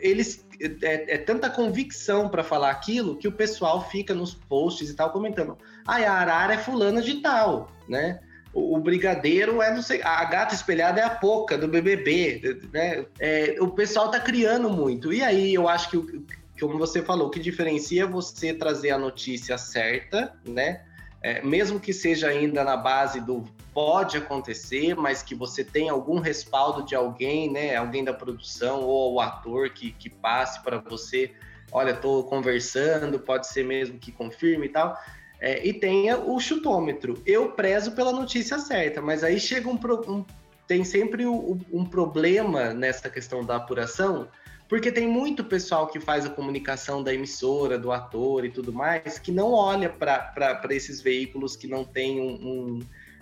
[0.00, 4.94] eles é, é tanta convicção pra falar aquilo que o pessoal fica nos posts e
[4.94, 5.56] tal comentando.
[5.86, 8.20] Ah, a Arara é fulana de tal, né?
[8.52, 13.06] O, o brigadeiro é não sei, a gata espelhada é a Poca do BBB, né?
[13.18, 15.12] É, o pessoal tá criando muito.
[15.12, 16.24] E aí eu acho que
[16.60, 20.82] como você falou, o que diferencia é você trazer a notícia certa, né?
[21.22, 23.44] É, mesmo que seja ainda na base do
[23.78, 27.76] pode acontecer, mas que você tenha algum respaldo de alguém, né?
[27.76, 31.30] Alguém da produção ou o ator que, que passe para você.
[31.70, 34.98] Olha, tô conversando, pode ser mesmo que confirme e tal.
[35.40, 37.22] É, e tenha o chutômetro.
[37.24, 40.24] Eu prezo pela notícia certa, mas aí chega um, pro- um-
[40.66, 44.26] tem sempre o- um problema nessa questão da apuração,
[44.68, 49.20] porque tem muito pessoal que faz a comunicação da emissora, do ator e tudo mais,
[49.20, 52.80] que não olha para esses veículos que não tem um, um-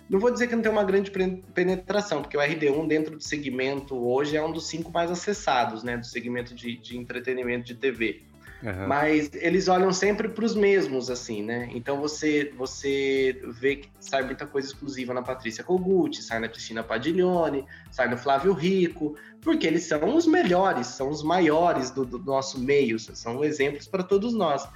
[0.09, 1.11] Não vou dizer que não tem uma grande
[1.53, 5.97] penetração, porque o RD1 dentro do segmento hoje é um dos cinco mais acessados, né?
[5.97, 8.21] Do segmento de, de entretenimento de TV.
[8.63, 8.87] Aham.
[8.87, 11.69] Mas eles olham sempre para os mesmos, assim, né?
[11.73, 16.83] Então você você vê que sai muita coisa exclusiva na Patrícia Kogut, sai na Cristina
[16.83, 22.17] Padiglione, sai no Flávio Rico, porque eles são os melhores, são os maiores do, do
[22.17, 24.67] nosso meio, são exemplos para todos nós.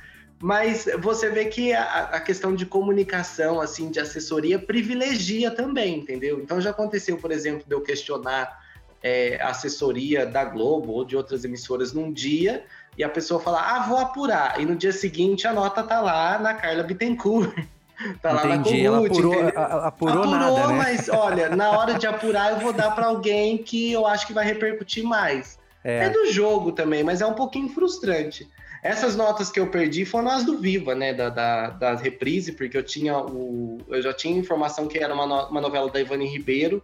[0.42, 1.84] Mas você vê que a,
[2.14, 6.40] a questão de comunicação, assim, de assessoria, privilegia também, entendeu?
[6.42, 8.60] Então já aconteceu, por exemplo, de eu questionar
[9.04, 12.64] é, a assessoria da Globo ou de outras emissoras num dia
[12.98, 14.60] e a pessoa falar, ah, vou apurar.
[14.60, 17.54] E no dia seguinte a nota tá lá na Carla Bittencourt.
[18.20, 20.74] Tá lá Entendi, na ela apurou, a- apurou, Apurou, nada, né?
[20.74, 24.34] mas olha, na hora de apurar eu vou dar pra alguém que eu acho que
[24.34, 25.60] vai repercutir mais.
[25.84, 26.06] É.
[26.06, 26.10] É.
[26.10, 28.50] do jogo também, mas é um pouquinho frustrante.
[28.84, 31.14] Essas notas que eu perdi foram as do Viva, né?
[31.14, 33.78] Da, da, da reprise, porque eu tinha o.
[33.88, 36.84] Eu já tinha informação que era uma, no- uma novela da Ivani Ribeiro.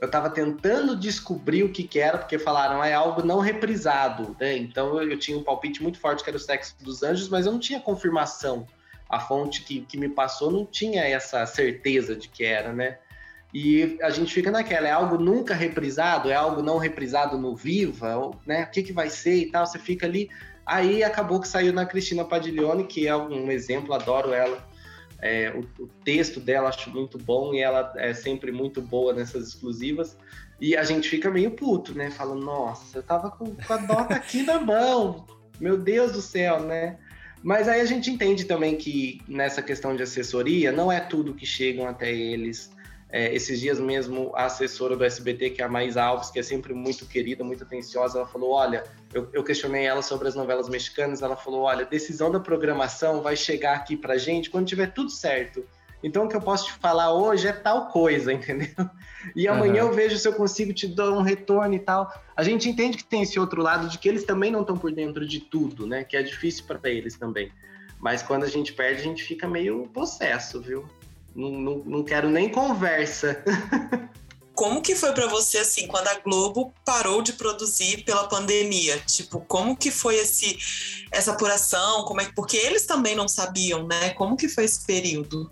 [0.00, 4.56] Eu tava tentando descobrir o que, que era, porque falaram é algo não reprisado, né?
[4.56, 7.46] Então eu, eu tinha um palpite muito forte que era o Sexo dos Anjos, mas
[7.46, 8.66] eu não tinha confirmação.
[9.08, 12.98] A fonte que, que me passou não tinha essa certeza de que era, né?
[13.52, 18.30] E a gente fica naquela, é algo nunca reprisado, é algo não reprisado no Viva,
[18.46, 18.64] né?
[18.64, 20.28] O que, que vai ser e tal, você fica ali.
[20.68, 24.62] Aí acabou que saiu na Cristina Padiglione, que é um exemplo, adoro ela.
[25.20, 29.48] É, o, o texto dela acho muito bom e ela é sempre muito boa nessas
[29.48, 30.14] exclusivas.
[30.60, 32.10] E a gente fica meio puto, né?
[32.10, 35.24] Falando, nossa, eu tava com, com a nota aqui na mão,
[35.58, 36.98] meu Deus do céu, né?
[37.42, 41.46] Mas aí a gente entende também que nessa questão de assessoria, não é tudo que
[41.46, 42.70] chegam até eles.
[43.10, 46.42] É, esses dias mesmo, a assessora do SBT, que é a Mais Alves, que é
[46.42, 48.84] sempre muito querida, muito atenciosa, ela falou: Olha,
[49.14, 53.34] eu, eu questionei ela sobre as novelas mexicanas, ela falou: Olha, decisão da programação vai
[53.34, 55.64] chegar aqui pra gente quando tiver tudo certo.
[56.02, 58.68] Então, o que eu posso te falar hoje é tal coisa, entendeu?
[59.34, 59.90] E amanhã Aham.
[59.90, 62.12] eu vejo se eu consigo te dar um retorno e tal.
[62.36, 64.92] A gente entende que tem esse outro lado de que eles também não estão por
[64.92, 66.04] dentro de tudo, né?
[66.04, 67.50] Que é difícil para eles também.
[67.98, 70.86] Mas quando a gente perde, a gente fica meio possesso, viu?
[71.34, 73.42] Não, não, não quero nem conversa.
[74.58, 78.98] Como que foi pra você assim quando a Globo parou de produzir pela pandemia?
[79.06, 80.58] Tipo, como que foi esse
[81.12, 82.04] essa apuração?
[82.04, 84.10] Como é que porque eles também não sabiam, né?
[84.10, 85.48] Como que foi esse período?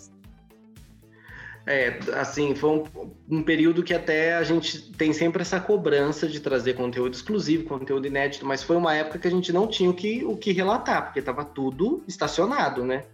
[1.64, 2.84] É, assim, foi um,
[3.28, 8.06] um período que até a gente tem sempre essa cobrança de trazer conteúdo exclusivo, conteúdo
[8.06, 11.04] inédito, mas foi uma época que a gente não tinha o que, o que relatar,
[11.04, 13.04] porque estava tudo estacionado, né?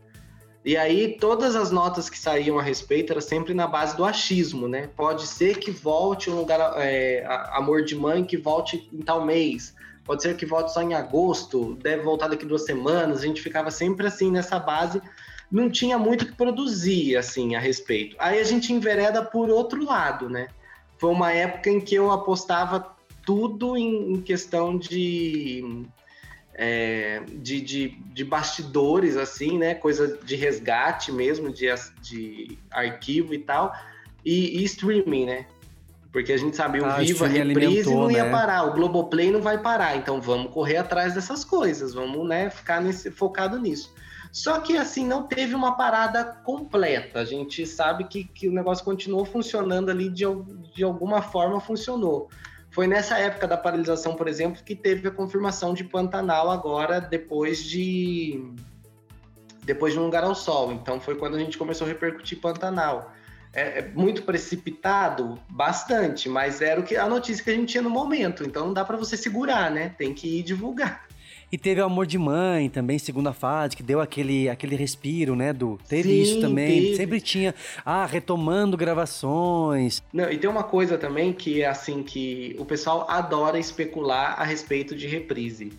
[0.65, 4.69] E aí todas as notas que saíam a respeito era sempre na base do achismo,
[4.69, 4.89] né?
[4.97, 9.75] Pode ser que volte um lugar, é, amor de mãe que volte em tal mês.
[10.05, 13.21] Pode ser que volte só em agosto, deve voltar daqui duas semanas.
[13.21, 15.01] A gente ficava sempre assim nessa base
[15.53, 18.17] não tinha muito que produzir, assim, a respeito.
[18.19, 20.49] Aí a gente envereda por outro lado, né?
[20.97, 22.97] Foi uma época em que eu apostava
[23.27, 25.85] tudo em questão de,
[26.55, 29.75] é, de, de, de bastidores, assim, né?
[29.75, 31.67] Coisa de resgate mesmo, de,
[32.01, 33.75] de arquivo e tal,
[34.25, 35.47] e, e streaming, né?
[36.13, 38.31] Porque a gente sabia o Ah, Viva, reprise não ia né?
[38.31, 42.83] parar, o Globoplay não vai parar, então vamos correr atrás dessas coisas, vamos né, ficar
[42.83, 43.95] nesse, focado nisso.
[44.31, 47.21] Só que assim, não teve uma parada completa.
[47.21, 50.25] A gente sabe que, que o negócio continuou funcionando ali de,
[50.75, 52.29] de alguma forma funcionou.
[52.73, 57.63] Foi nessa época da paralisação, por exemplo, que teve a confirmação de Pantanal agora, depois
[57.63, 58.43] de.
[59.63, 60.73] Depois de Um Lugar ao Sol.
[60.73, 63.13] Então foi quando a gente começou a repercutir Pantanal.
[63.53, 67.83] É, é muito precipitado, bastante, mas era o que a notícia que a gente tinha
[67.83, 68.43] no momento.
[68.43, 69.91] Então não dá para você segurar, né?
[69.99, 71.07] Tem que ir divulgar.
[71.53, 75.53] E teve o Amor de Mãe também, segunda fase, que deu aquele, aquele respiro, né,
[75.53, 75.79] Du?
[75.87, 76.81] Teve Sim, isso também.
[76.81, 76.97] teve.
[76.97, 80.03] Sempre tinha, ah, retomando gravações.
[80.11, 84.45] Não, e tem uma coisa também que é assim que o pessoal adora especular a
[84.45, 85.75] respeito de reprise.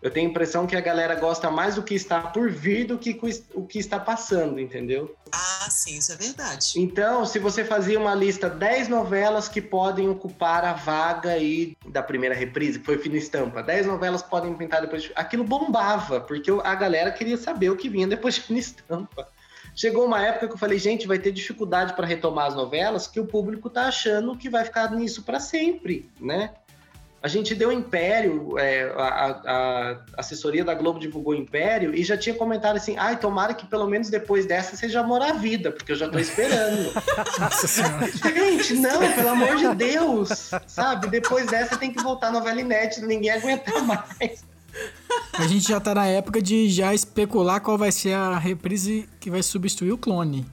[0.00, 2.96] Eu tenho a impressão que a galera gosta mais do que está por vir do
[2.96, 3.18] que
[3.54, 5.16] o que está passando, entendeu?
[5.32, 6.74] Ah, sim, isso é verdade.
[6.76, 12.02] Então, se você fazia uma lista 10 novelas que podem ocupar a vaga aí da
[12.02, 15.12] primeira reprise, que foi Fina Estampa, 10 novelas podem pintar depois de...
[15.16, 19.28] Aquilo bombava, porque a galera queria saber o que vinha depois de Fina Estampa.
[19.74, 23.20] Chegou uma época que eu falei, gente, vai ter dificuldade para retomar as novelas, que
[23.20, 26.52] o público tá achando que vai ficar nisso para sempre, né?
[27.20, 32.34] A gente deu Império, é, a, a- assessoria da Globo divulgou Império e já tinha
[32.34, 35.96] comentado assim: ai, tomara que pelo menos depois dessa seja amor à vida, porque eu
[35.96, 36.92] já tô esperando.
[37.40, 38.06] Nossa senhora.
[38.10, 41.08] Gente, não, pelo amor de Deus, sabe?
[41.08, 44.44] Depois dessa tem que voltar a novela inédita, ninguém aguenta mais.
[45.32, 49.28] A gente já tá na época de já especular qual vai ser a reprise que
[49.28, 50.46] vai substituir o clone.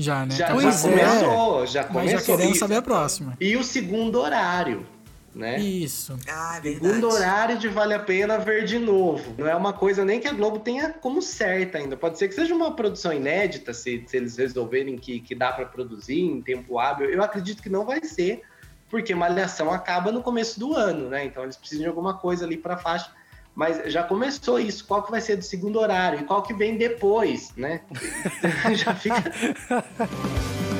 [0.00, 0.34] Já, né?
[0.34, 0.72] Já, Então, já é.
[0.80, 2.18] começou, já Mas começou.
[2.20, 3.36] já queremos saber a próxima.
[3.40, 4.86] E o segundo horário,
[5.34, 5.58] né?
[5.58, 6.18] Isso.
[6.28, 6.86] Ah, é verdade.
[6.86, 9.34] Segundo horário de Vale a Pena ver de novo.
[9.38, 11.96] Não é uma coisa nem que a Globo tenha como certa ainda.
[11.96, 15.66] Pode ser que seja uma produção inédita, se, se eles resolverem que, que dá para
[15.66, 17.10] produzir em tempo hábil.
[17.10, 18.42] Eu acredito que não vai ser,
[18.88, 21.24] porque Malhação acaba no começo do ano, né?
[21.24, 23.10] Então eles precisam de alguma coisa ali para faixa.
[23.54, 24.86] Mas já começou isso.
[24.86, 26.20] Qual que vai ser do segundo horário?
[26.20, 27.80] E qual que vem depois, né?
[28.74, 29.24] já fica.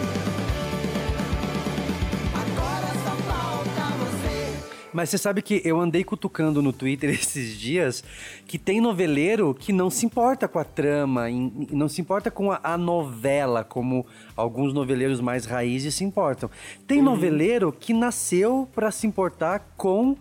[4.93, 8.03] Mas você sabe que eu andei cutucando no Twitter esses dias
[8.47, 11.27] que tem noveleiro que não se importa com a trama,
[11.71, 16.51] não se importa com a, a novela, como alguns noveleiros mais raízes se importam.
[16.87, 20.17] Tem noveleiro que nasceu pra se importar com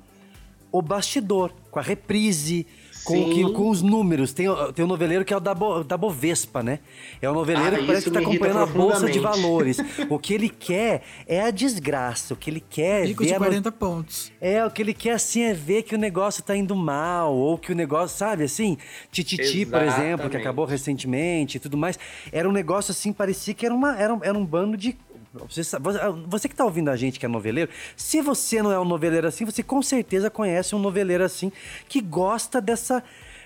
[0.72, 2.68] o bastidor, com a reprise,
[3.07, 4.33] com, que- com os números.
[4.33, 6.79] Tem, tem um noveleiro que é o da, Bo- da Bovespa, né?
[7.21, 9.19] É um noveleiro Ah, que parece que tá acompanhando a Bolsa de.
[9.19, 9.77] Valores.
[10.09, 12.33] o que ele quer é a desgraça.
[12.33, 14.31] O que ele quer é Pico ver de a no- 40 pontos.
[14.41, 17.57] é, o que ele quer assim é ver que o negócio tá indo mal, ou
[17.57, 18.77] que o negócio, sabe, assim,
[19.11, 21.97] Tititi, por exemplo, que acabou recentemente e tudo mais.
[22.31, 24.97] Era um negócio assim, parecia que era, uma, era, um, era um bando de.
[25.47, 25.80] Você, sa-
[26.28, 29.28] você- que tá ouvindo a gente que é noveleiro, se você não é um noveleiro
[29.28, 31.51] assim, você com certeza conhece um noveleiro assim
[31.88, 33.03] que gosta dessa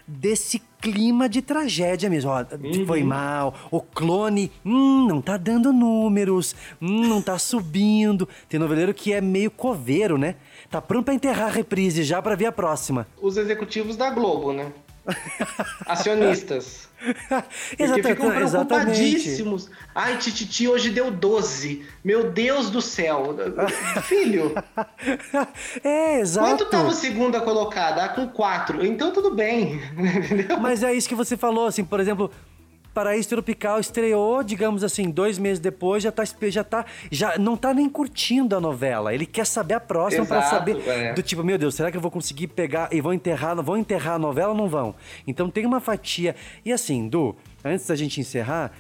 [0.08, 2.32] desse clima de tragédia mesmo.
[2.32, 2.44] Ó,
[2.86, 8.28] foi mal, o clone, hum, não tá dando números, hum, não tá subindo.
[8.50, 10.36] Tem noveleiro que é meio coveiro, né?
[10.70, 13.08] Tá pronto pra enterrar a reprise já pra ver a próxima.
[13.22, 14.74] Os executivos da Globo, né?
[15.86, 16.90] Acionistas.
[17.78, 18.46] Porque ficam exatamente.
[18.46, 19.70] preocupadíssimos.
[19.94, 21.84] Ai, Tititi hoje deu 12.
[22.04, 23.36] Meu Deus do céu.
[24.04, 24.54] Filho,
[25.84, 26.48] é, exato.
[26.48, 28.04] quanto tava segunda colocada?
[28.04, 28.86] Ah, com 4.
[28.86, 29.82] Então tudo bem.
[29.98, 30.60] Entendeu?
[30.60, 32.32] Mas é isso que você falou, assim, por exemplo,
[32.94, 37.74] Paraíso Tropical estreou, digamos assim, dois meses depois, já tá, já tá, já não tá
[37.74, 39.14] nem curtindo a novela.
[39.14, 41.14] Ele quer saber a próxima Exato, saber é.
[41.14, 44.16] do tipo, meu Deus, será que eu vou conseguir pegar e vão enterrar, vão enterrar
[44.16, 44.94] a novela ou não vão?
[45.26, 46.36] Então tem uma fatia.
[46.66, 48.72] E assim, Du, antes da gente encerrar,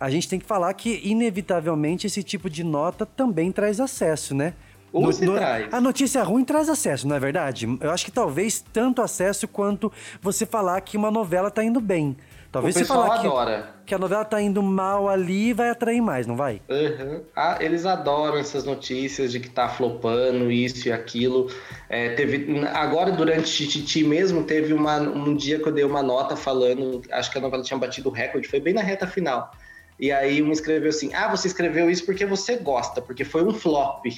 [0.00, 4.54] a gente tem que falar que inevitavelmente esse tipo de nota também traz acesso, né?
[4.92, 5.72] Ou se traz.
[5.72, 7.68] A notícia ruim traz acesso, não é verdade?
[7.80, 9.92] Eu acho que talvez tanto acesso quanto
[10.22, 12.16] você falar que uma novela tá indo bem.
[12.50, 13.74] Talvez O pessoal falar que, adora.
[13.84, 16.62] que a novela tá indo mal ali vai atrair mais, não vai?
[16.68, 17.22] Uhum.
[17.36, 21.50] Ah, eles adoram essas notícias de que tá flopando isso e aquilo.
[21.90, 26.36] É, teve, agora, durante Tititi mesmo, teve uma, um dia que eu dei uma nota
[26.36, 29.52] falando, acho que a novela tinha batido o recorde, foi bem na reta final.
[29.98, 33.52] E aí um escreveu assim: Ah, você escreveu isso porque você gosta, porque foi um
[33.52, 34.04] flop.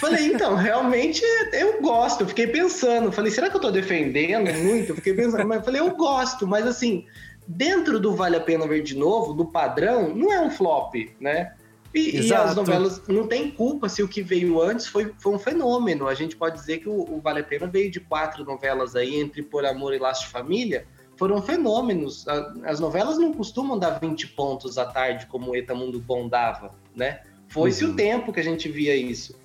[0.00, 1.22] Falei, então, realmente
[1.52, 2.22] eu gosto.
[2.22, 4.90] Eu fiquei pensando, falei, será que eu tô defendendo muito?
[4.90, 7.04] Eu fiquei pensando, mas eu falei, eu gosto, mas assim,
[7.46, 11.52] dentro do Vale a Pena Ver de Novo, do padrão, não é um flop, né?
[11.94, 15.38] E, e as novelas não tem culpa se o que veio antes foi, foi um
[15.38, 16.08] fenômeno.
[16.08, 19.20] A gente pode dizer que o, o Vale a Pena veio de quatro novelas aí,
[19.20, 20.86] entre Por Amor e Laço de Família,
[21.22, 22.26] foram fenômenos.
[22.64, 26.74] As novelas não costumam dar 20 pontos à tarde, como o Eta Mundo Bom dava,
[26.96, 27.20] né?
[27.46, 29.40] Foi-se o tempo que a gente via isso.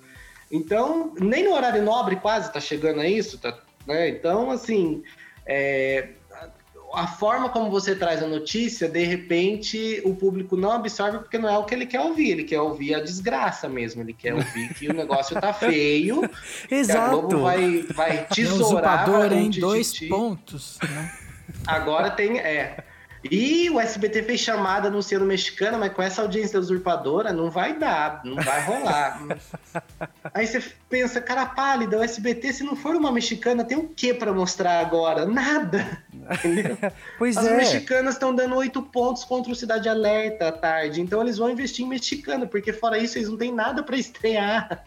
[0.50, 3.56] Então, nem no horário nobre quase tá chegando a isso, tá,
[3.86, 4.08] né?
[4.08, 5.04] Então, assim,
[5.46, 6.08] é,
[6.92, 11.48] a, forma como você traz a notícia, de repente, o público não absorve porque não
[11.48, 12.30] é o que ele quer ouvir.
[12.30, 14.02] Ele quer ouvir a desgraça mesmo.
[14.02, 16.22] Ele quer ouvir que o negócio tá feio.
[16.66, 17.20] que a Exato.
[17.20, 19.08] Globo vai, vai É um tesourar.
[19.08, 19.46] usurpador, hein?
[19.46, 20.08] um Dois tititi.
[20.08, 20.76] pontos.
[20.82, 21.27] Né?
[21.66, 22.38] Agora tem.
[22.38, 22.84] É.
[23.30, 28.20] E o SBT fez chamada anunciando mexicana, mas com essa audiência usurpadora não vai dar,
[28.24, 29.20] não vai rolar.
[30.32, 34.14] Aí você pensa, cara pálida, o SBT, se não for uma mexicana, tem o que
[34.14, 35.26] pra mostrar agora?
[35.26, 36.02] Nada.
[36.14, 36.78] Entendeu?
[37.18, 37.56] Pois As é.
[37.56, 41.84] mexicanas estão dando oito pontos contra o Cidade Alerta à tarde, então eles vão investir
[41.84, 44.84] em mexicana, porque fora isso eles não têm nada pra estrear.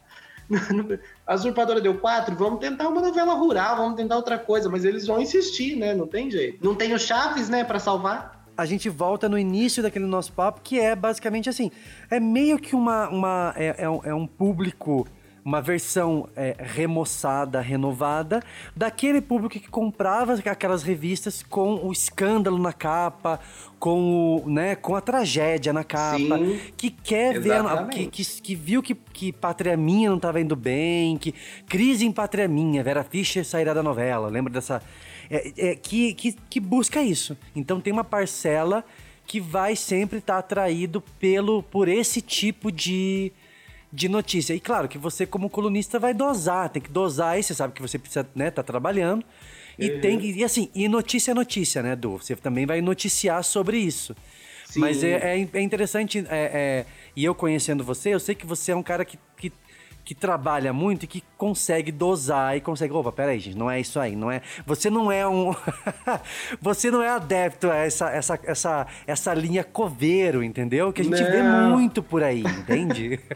[1.32, 5.08] A usurpadora deu quatro, vamos tentar uma novela rural, vamos tentar outra coisa, mas eles
[5.08, 5.94] vão insistir, né?
[5.94, 6.58] Não tem jeito.
[6.62, 8.42] Não tem o Chaves, né, pra salvar?
[8.58, 11.72] a gente volta no início daquele nosso papo, que é basicamente assim:
[12.10, 13.08] é meio que uma.
[13.08, 15.08] uma é, é é um público,
[15.44, 18.42] uma versão é, remoçada, renovada,
[18.76, 23.40] daquele público que comprava aquelas revistas com o escândalo na capa,
[23.80, 28.08] com, o, né, com a tragédia na capa, Sim, que quer ver, a- que, exatamente.
[28.12, 31.34] que, que viu que, que Pátria Minha não estava indo bem, que
[31.68, 34.82] crise em Pátria Minha, Vera Fischer sairá da novela, lembra dessa...
[35.30, 37.36] é, é, que, que, que busca isso.
[37.56, 38.86] Então tem uma parcela
[39.26, 43.32] que vai sempre estar atraído pelo, por esse tipo de,
[43.92, 44.54] de notícia.
[44.54, 47.82] E claro que você como colunista vai dosar, tem que dosar aí, você sabe que
[47.82, 49.26] você precisa, né, tá trabalhando.
[49.80, 52.18] E tem que- e assim, e notícia é notícia, né, Du?
[52.18, 54.16] Você também vai noticiar sobre isso.
[54.66, 54.80] Sim.
[54.80, 56.86] Mas é, é, é interessante, é, é,
[57.16, 59.52] e eu conhecendo você, eu sei que você é um cara que, que,
[60.04, 62.94] que trabalha muito e que consegue dosar e consegue.
[62.94, 64.42] Opa, peraí, gente, não é isso aí, não é.
[64.66, 65.56] Você não é um.
[66.62, 70.92] você não é adepto a essa, essa, essa, essa linha coveiro, entendeu?
[70.92, 71.78] Que a gente vê Não.
[71.78, 73.20] muito por aí, entende?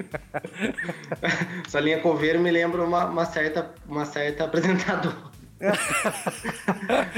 [1.65, 5.35] Essa linha coveiro me lembra uma, uma certa, uma certa apresentadora.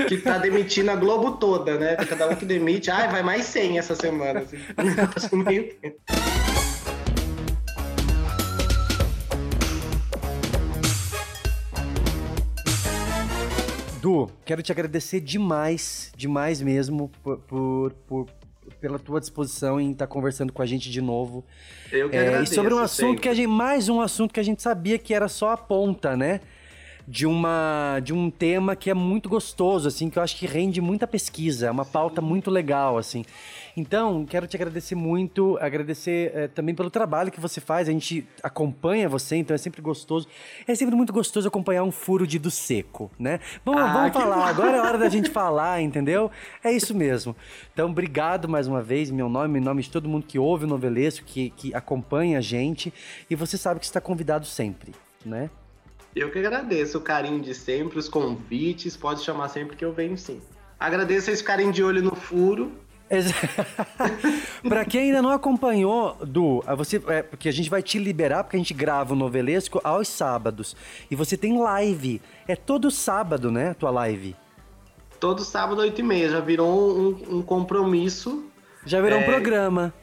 [0.08, 1.96] que tá demitindo a Globo toda, né?
[1.96, 4.42] Cada um que demite, ai, vai mais 100 essa semana.
[4.42, 4.58] Assim.
[14.08, 18.26] Du, quero te agradecer demais, demais mesmo, por, por, por-
[18.80, 21.44] pela tua disposição em estar conversando com a gente de novo.
[21.92, 23.22] Eu que É, e agradeço, sobre um assunto sempre.
[23.24, 23.48] que a gente.
[23.48, 26.40] Mais um assunto que a gente sabia que era só a ponta, né?
[27.06, 30.80] De, uma, de um tema que é muito gostoso, assim, que eu acho que rende
[30.80, 33.26] muita pesquisa, é uma pauta muito legal, assim.
[33.80, 38.28] Então, quero te agradecer muito, agradecer eh, também pelo trabalho que você faz, a gente
[38.42, 40.28] acompanha você, então é sempre gostoso.
[40.68, 43.40] É sempre muito gostoso acompanhar um furo de do seco, né?
[43.64, 44.42] Vamos, Ah, vamos falar, bom.
[44.42, 46.32] agora é hora da gente falar, entendeu?
[46.64, 47.36] É isso mesmo.
[47.72, 50.68] Então, obrigado mais uma vez, meu nome, em nome de todo mundo que ouve o
[50.68, 52.92] Novelesco, que, que acompanha a gente,
[53.30, 54.92] e você sabe que está convidado sempre,
[55.24, 55.52] né?
[56.16, 60.18] Eu que agradeço o carinho de sempre, os convites, pode chamar sempre que eu venho
[60.18, 60.42] sim.
[60.80, 62.72] Agradeço vocês ficarem de olho no furo.
[64.68, 68.58] Pra quem ainda não acompanhou, Du, você, é, porque a gente vai te liberar, porque
[68.58, 70.76] a gente grava o Novelesco aos sábados.
[71.10, 72.22] E você tem live.
[72.48, 74.36] É todo sábado, né, a tua live?
[75.20, 78.46] Todo sábado, 8 e meia, já virou um, um compromisso.
[78.86, 79.94] Já virou um É, programa.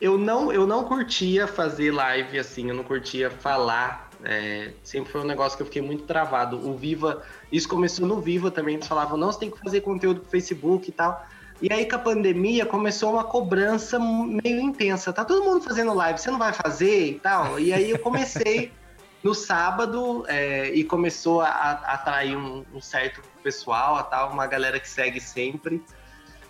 [0.00, 4.10] Eu não, eu não curtia fazer live assim, eu não curtia falar.
[4.24, 6.56] é, sempre foi um negócio que eu fiquei muito travado.
[6.68, 10.20] O Viva, isso começou no Viva também, eles falavam, não, você tem que fazer conteúdo
[10.20, 11.24] pro Facebook e tal.
[11.62, 15.12] E aí com a pandemia começou uma cobrança meio intensa.
[15.12, 17.60] Tá todo mundo fazendo live, você não vai fazer e tal?
[17.60, 18.72] E aí eu comecei
[19.22, 24.44] no sábado é, e começou a, a atrair um, um certo pessoal, a tal, uma
[24.48, 25.80] galera que segue sempre.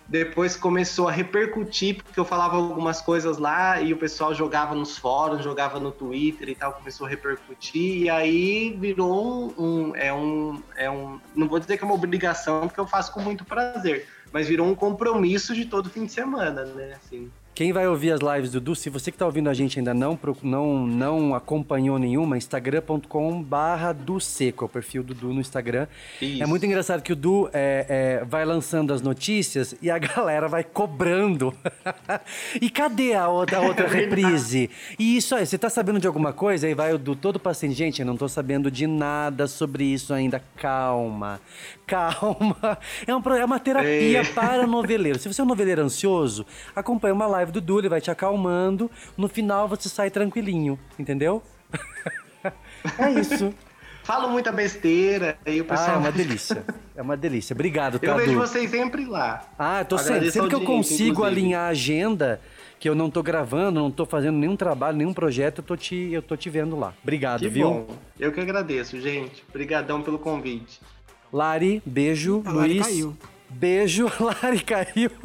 [0.07, 4.97] Depois começou a repercutir, porque eu falava algumas coisas lá e o pessoal jogava nos
[4.97, 10.13] fóruns, jogava no Twitter e tal, começou a repercutir, e aí virou um, um- é
[10.13, 10.61] um.
[10.75, 11.21] É um.
[11.33, 14.67] Não vou dizer que é uma obrigação, porque eu faço com muito prazer, mas virou
[14.67, 16.95] um compromisso de todo fim de semana, né?
[16.95, 17.29] Assim.
[17.55, 19.93] Quem vai ouvir as lives do Du, se você que tá ouvindo a gente ainda
[19.93, 25.39] não, não, não acompanhou nenhuma, instagram.com barra Du Seco, é o perfil do Du no
[25.39, 25.85] Instagram.
[26.19, 26.41] Isso.
[26.41, 27.85] É muito engraçado que o Du é,
[28.21, 31.53] é, vai lançando as notícias e a galera vai cobrando.
[32.59, 34.71] e cadê a outra, a outra reprise?
[34.97, 36.65] E isso aí, você tá sabendo de alguma coisa?
[36.65, 37.75] Aí vai o Du todo paciente.
[37.75, 40.41] Gente, eu não tô sabendo de nada sobre isso ainda.
[40.57, 41.39] Calma,
[41.93, 42.77] calma.
[43.05, 44.23] É, um, é uma terapia É.
[44.23, 45.19] para noveleiro.
[45.19, 48.89] Se você é um noveleiro ansioso, acompanha uma live do Du, ele vai te acalmando.
[49.17, 51.41] No final você sai tranquilinho, entendeu?
[52.97, 53.53] é isso.
[54.03, 55.95] Falo muita besteira, aí o Ah, pessoal.
[55.95, 56.63] é uma delícia.
[56.95, 57.53] É uma delícia.
[57.53, 58.39] Obrigado, Eu tá, vejo Du?
[58.39, 59.47] vocês sempre lá.
[59.57, 60.13] Ah, eu tô sempre.
[60.15, 61.39] Agradeço Sempre a que eu consigo inclusive.
[61.39, 62.41] alinhar a agenda,
[62.79, 65.95] que eu não tô gravando, não tô fazendo nenhum trabalho, nenhum projeto, eu tô te,
[66.11, 66.93] eu tô te vendo lá.
[67.01, 67.69] Obrigado, Que viu?
[67.69, 67.87] bom.
[68.19, 69.41] Eu que agradeço, gente.
[69.49, 70.81] Obrigadão pelo convite.
[71.33, 72.43] Lari, beijo.
[72.45, 72.85] A Lari Luiz.
[72.85, 73.17] caiu.
[73.49, 75.09] Beijo, Lari caiu.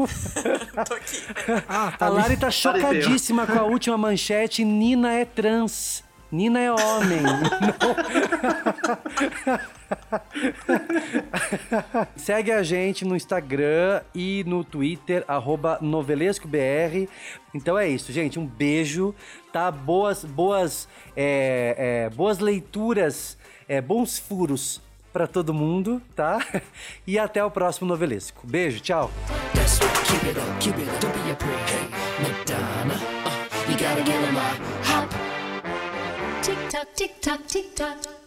[0.88, 1.22] Tô aqui.
[1.68, 2.09] Ah, tá A.
[2.09, 4.64] Lari tá chocadíssima com a última manchete.
[4.64, 6.02] Nina é trans.
[6.32, 7.20] Nina é homem.
[12.16, 17.09] Segue a gente no Instagram e no Twitter, arroba novelescobr.
[17.54, 18.38] Então é isso, gente.
[18.38, 19.14] Um beijo,
[19.52, 19.70] tá?
[19.70, 24.82] Boas, boas, é, é, boas leituras, é, bons furos
[25.12, 26.38] pra todo mundo, tá?
[27.06, 28.46] E até o próximo novelesco.
[28.46, 29.11] Beijo, tchau.
[36.42, 38.17] Tick tock, tick tock, tick tock.